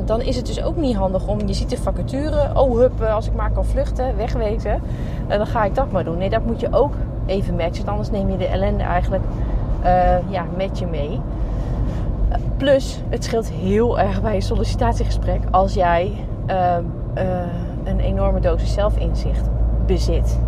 dan 0.04 0.20
is 0.20 0.36
het 0.36 0.46
dus 0.46 0.62
ook 0.62 0.76
niet 0.76 0.96
handig 0.96 1.26
om, 1.26 1.38
je 1.46 1.52
ziet 1.52 1.70
de 1.70 1.76
vacature, 1.76 2.50
oh 2.54 2.78
hup, 2.78 3.02
als 3.02 3.26
ik 3.26 3.34
maar 3.34 3.50
kan 3.50 3.64
vluchten, 3.64 4.16
wegwezen, 4.16 4.82
dan 5.28 5.46
ga 5.46 5.64
ik 5.64 5.74
dat 5.74 5.90
maar 5.90 6.04
doen. 6.04 6.18
Nee, 6.18 6.30
dat 6.30 6.44
moet 6.44 6.60
je 6.60 6.68
ook 6.70 6.94
even 7.26 7.56
matchen, 7.56 7.88
anders 7.88 8.10
neem 8.10 8.30
je 8.30 8.36
de 8.36 8.46
ellende 8.46 8.82
eigenlijk 8.82 9.24
ja, 10.30 10.44
met 10.56 10.78
je 10.78 10.86
mee. 10.86 11.20
Plus, 12.60 13.00
het 13.08 13.24
scheelt 13.24 13.50
heel 13.50 13.98
erg 13.98 14.22
bij 14.22 14.34
een 14.34 14.42
sollicitatiegesprek 14.42 15.40
als 15.50 15.74
jij 15.74 16.12
uh, 16.50 16.76
uh, 17.14 17.22
een 17.84 18.00
enorme 18.00 18.40
dosis 18.40 18.72
zelfinzicht 18.72 19.48
bezit. 19.86 20.40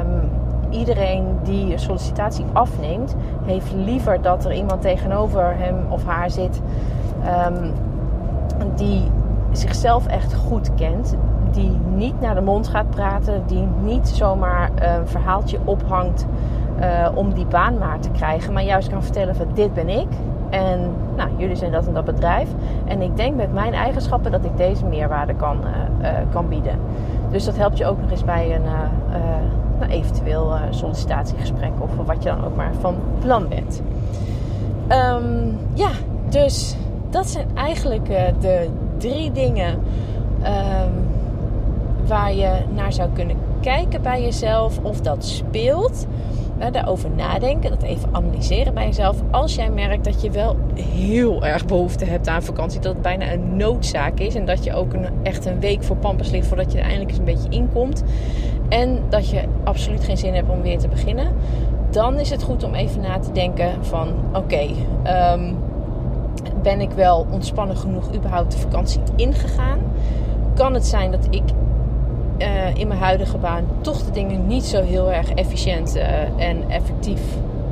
Um, 0.00 0.30
iedereen 0.70 1.24
die 1.42 1.72
een 1.72 1.78
sollicitatie 1.78 2.44
afneemt, 2.52 3.16
heeft 3.44 3.72
liever 3.72 4.22
dat 4.22 4.44
er 4.44 4.52
iemand 4.52 4.80
tegenover 4.80 5.56
hem 5.56 5.76
of 5.88 6.04
haar 6.04 6.30
zit 6.30 6.60
um, 7.46 7.72
die 8.76 9.10
zichzelf 9.52 10.06
echt 10.06 10.34
goed 10.34 10.74
kent. 10.74 11.16
Die 11.50 11.78
niet 11.94 12.20
naar 12.20 12.34
de 12.34 12.40
mond 12.40 12.68
gaat 12.68 12.90
praten, 12.90 13.42
die 13.46 13.66
niet 13.82 14.08
zomaar 14.08 14.70
een 14.74 15.08
verhaaltje 15.08 15.58
ophangt 15.64 16.26
uh, 16.80 17.08
om 17.14 17.34
die 17.34 17.46
baan 17.46 17.78
maar 17.78 18.00
te 18.00 18.10
krijgen, 18.10 18.52
maar 18.52 18.64
juist 18.64 18.88
kan 18.88 19.02
vertellen 19.02 19.34
van 19.34 19.46
dit 19.54 19.74
ben 19.74 19.88
ik, 19.88 20.08
en 20.52 20.92
nou, 21.16 21.30
jullie 21.36 21.56
zijn 21.56 21.72
dat 21.72 21.86
en 21.86 21.94
dat 21.94 22.04
bedrijf. 22.04 22.48
En 22.84 23.02
ik 23.02 23.16
denk 23.16 23.36
met 23.36 23.52
mijn 23.52 23.74
eigenschappen 23.74 24.30
dat 24.30 24.44
ik 24.44 24.56
deze 24.56 24.84
meerwaarde 24.84 25.34
kan, 25.34 25.56
uh, 25.60 26.10
uh, 26.10 26.18
kan 26.32 26.48
bieden. 26.48 26.78
Dus 27.30 27.44
dat 27.44 27.56
helpt 27.56 27.78
je 27.78 27.86
ook 27.86 28.00
nog 28.00 28.10
eens 28.10 28.24
bij 28.24 28.54
een 28.54 28.64
uh, 28.64 29.18
nou, 29.78 29.90
eventueel 29.90 30.52
sollicitatiegesprek 30.70 31.70
of 31.78 31.90
wat 32.06 32.22
je 32.22 32.28
dan 32.28 32.44
ook 32.44 32.56
maar 32.56 32.72
van 32.80 32.94
plan 33.20 33.48
bent. 33.48 33.82
Um, 34.88 35.58
ja, 35.74 35.90
dus 36.28 36.76
dat 37.10 37.26
zijn 37.26 37.46
eigenlijk 37.54 38.06
de 38.40 38.68
drie 38.98 39.32
dingen 39.32 39.74
um, 40.40 41.08
waar 42.06 42.34
je 42.34 42.50
naar 42.74 42.92
zou 42.92 43.08
kunnen 43.12 43.36
kijken 43.60 44.02
bij 44.02 44.22
jezelf 44.22 44.78
of 44.82 45.00
dat 45.00 45.24
speelt 45.24 46.06
daarover 46.72 47.10
nadenken, 47.10 47.70
dat 47.70 47.82
even 47.82 48.08
analyseren 48.12 48.74
bij 48.74 48.86
jezelf. 48.86 49.16
Als 49.30 49.54
jij 49.54 49.70
merkt 49.70 50.04
dat 50.04 50.22
je 50.22 50.30
wel 50.30 50.56
heel 50.74 51.44
erg 51.46 51.64
behoefte 51.64 52.04
hebt 52.04 52.28
aan 52.28 52.42
vakantie, 52.42 52.80
dat 52.80 52.92
het 52.92 53.02
bijna 53.02 53.32
een 53.32 53.56
noodzaak 53.56 54.18
is 54.18 54.34
en 54.34 54.44
dat 54.44 54.64
je 54.64 54.74
ook 54.74 54.92
echt 55.22 55.46
een 55.46 55.60
week 55.60 55.82
voor 55.82 55.96
pampers 55.96 56.30
ligt 56.30 56.46
voordat 56.46 56.72
je 56.72 56.78
er 56.78 56.84
eindelijk 56.84 57.10
eens 57.10 57.18
een 57.18 57.24
beetje 57.24 57.48
inkomt 57.48 58.02
en 58.68 58.98
dat 59.08 59.28
je 59.28 59.42
absoluut 59.64 60.04
geen 60.04 60.16
zin 60.16 60.34
hebt 60.34 60.50
om 60.50 60.62
weer 60.62 60.78
te 60.78 60.88
beginnen, 60.88 61.26
dan 61.90 62.18
is 62.18 62.30
het 62.30 62.42
goed 62.42 62.64
om 62.64 62.74
even 62.74 63.00
na 63.00 63.18
te 63.18 63.32
denken 63.32 63.84
van 63.84 64.08
oké, 64.32 64.68
um, 65.34 65.56
ben 66.62 66.80
ik 66.80 66.90
wel 66.90 67.26
ontspannen 67.30 67.76
genoeg 67.76 68.14
überhaupt 68.14 68.52
de 68.52 68.58
vakantie 68.58 69.00
ingegaan? 69.16 69.78
Kan 70.54 70.74
het 70.74 70.86
zijn 70.86 71.10
dat 71.10 71.26
ik 71.30 71.42
uh, 72.38 72.74
in 72.74 72.88
mijn 72.88 73.00
huidige 73.00 73.38
baan 73.38 73.64
toch 73.80 74.04
de 74.04 74.10
dingen 74.10 74.46
niet 74.46 74.64
zo 74.64 74.82
heel 74.82 75.12
erg 75.12 75.32
efficiënt 75.32 75.96
uh, 75.96 76.02
en 76.36 76.70
effectief 76.70 77.20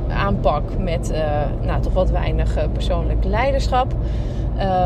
aanpak 0.07 0.63
met 0.77 1.11
uh, 1.11 1.17
nou, 1.61 1.81
toch 1.81 1.93
wat 1.93 2.09
weinig 2.09 2.71
persoonlijk 2.73 3.23
leiderschap. 3.23 3.93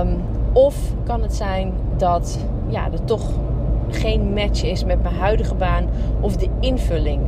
Um, 0.01 0.21
of 0.53 0.75
kan 1.03 1.21
het 1.21 1.35
zijn 1.35 1.73
dat 1.97 2.39
ja, 2.67 2.85
er 2.91 3.03
toch 3.03 3.29
geen 3.89 4.33
match 4.33 4.63
is 4.63 4.83
met 4.83 5.03
mijn 5.03 5.15
huidige 5.15 5.55
baan 5.55 5.85
of 6.19 6.37
de 6.37 6.49
invulling 6.59 7.21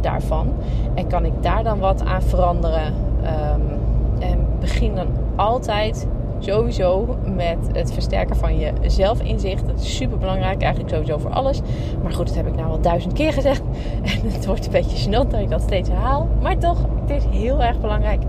daarvan. 0.00 0.52
En 0.94 1.06
kan 1.06 1.24
ik 1.24 1.32
daar 1.40 1.62
dan 1.62 1.78
wat 1.78 2.04
aan 2.04 2.22
veranderen? 2.22 2.94
Um, 3.22 3.78
en 4.18 4.46
begin 4.60 4.94
dan 4.94 5.06
altijd 5.36 6.06
sowieso 6.40 7.16
met 7.34 7.58
het 7.72 7.92
versterken 7.92 8.36
van 8.36 8.58
je 8.58 8.72
zelfinzicht. 8.86 9.66
Dat 9.66 9.80
is 9.80 9.96
super 9.96 10.18
belangrijk, 10.18 10.62
eigenlijk 10.62 10.94
sowieso 10.94 11.18
voor 11.18 11.30
alles. 11.30 11.60
Maar 12.02 12.12
goed, 12.12 12.26
dat 12.26 12.36
heb 12.36 12.46
ik 12.46 12.54
nou 12.56 12.70
al 12.70 12.80
duizend 12.80 13.12
keer 13.12 13.32
gezegd. 13.32 13.62
En 14.02 14.30
het 14.30 14.46
wordt 14.46 14.66
een 14.66 14.72
beetje 14.72 15.08
gênant 15.08 15.30
dat 15.30 15.40
ik 15.40 15.50
dat 15.50 15.62
steeds 15.62 15.88
herhaal. 15.88 16.28
Maar 16.42 16.58
toch, 16.58 16.78
het 17.00 17.10
is 17.10 17.24
heel 17.38 17.62
erg 17.62 17.80
belangrijk. 17.80 18.22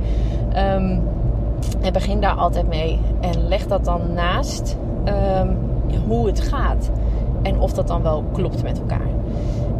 En 1.81 1.93
begin 1.93 2.21
daar 2.21 2.35
altijd 2.35 2.67
mee. 2.67 2.99
En 3.19 3.47
leg 3.47 3.67
dat 3.67 3.85
dan 3.85 4.13
naast 4.13 4.77
um, 5.05 5.57
hoe 6.07 6.27
het 6.27 6.41
gaat. 6.41 6.91
En 7.41 7.59
of 7.59 7.73
dat 7.73 7.87
dan 7.87 8.01
wel 8.01 8.23
klopt 8.31 8.63
met 8.63 8.79
elkaar. 8.79 9.09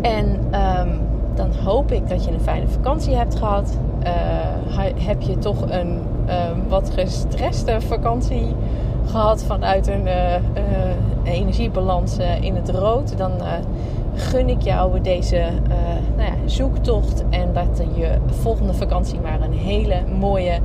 En 0.02 0.26
um, 0.80 1.00
dan 1.36 1.52
hoop 1.64 1.92
ik 1.92 2.10
dat 2.10 2.26
je 2.26 2.32
een 2.32 2.42
fijne 2.42 2.68
vakantie 2.68 3.16
hebt 3.16 3.36
gehad. 3.36 3.78
Uh, 4.04 5.06
heb 5.06 5.22
je 5.22 5.38
toch 5.38 5.62
een 5.62 6.00
um, 6.30 6.64
wat 6.70 6.92
gestreste 6.96 7.82
vakantie 7.82 8.56
gehad 9.06 9.44
vanuit 9.44 9.88
een 9.88 10.06
uh, 10.06 10.36
energiebalans 11.24 12.18
in 12.42 12.56
het 12.56 12.70
rood, 12.70 13.18
dan 13.18 13.32
gun 14.16 14.50
ik 14.50 14.62
jou 14.62 15.02
deze 15.02 15.44
nou 16.16 16.30
ja, 16.30 16.34
zoektocht 16.46 17.24
en 17.30 17.54
dat 17.54 17.82
je 17.96 18.18
volgende 18.26 18.74
vakantie 18.74 19.20
maar 19.20 19.42
een 19.42 19.54
hele 19.54 19.96
mooie, 20.20 20.60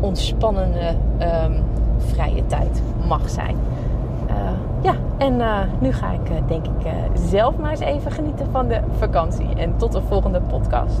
ontspannende, 0.00 0.94
um, 1.20 1.62
vrije 1.98 2.46
tijd 2.46 2.82
mag 3.08 3.30
zijn. 3.30 3.56
ja, 4.82 4.94
en 5.18 5.36
nu 5.78 5.92
ga 5.92 6.12
ik 6.12 6.48
denk 6.48 6.66
ik 6.66 6.92
zelf 7.14 7.56
maar 7.56 7.70
eens 7.70 7.80
even 7.80 8.12
genieten 8.12 8.46
van 8.50 8.68
de 8.68 8.80
vakantie. 8.98 9.48
En 9.56 9.76
tot 9.76 9.92
de 9.92 10.00
volgende 10.08 10.40
podcast. 10.40 11.00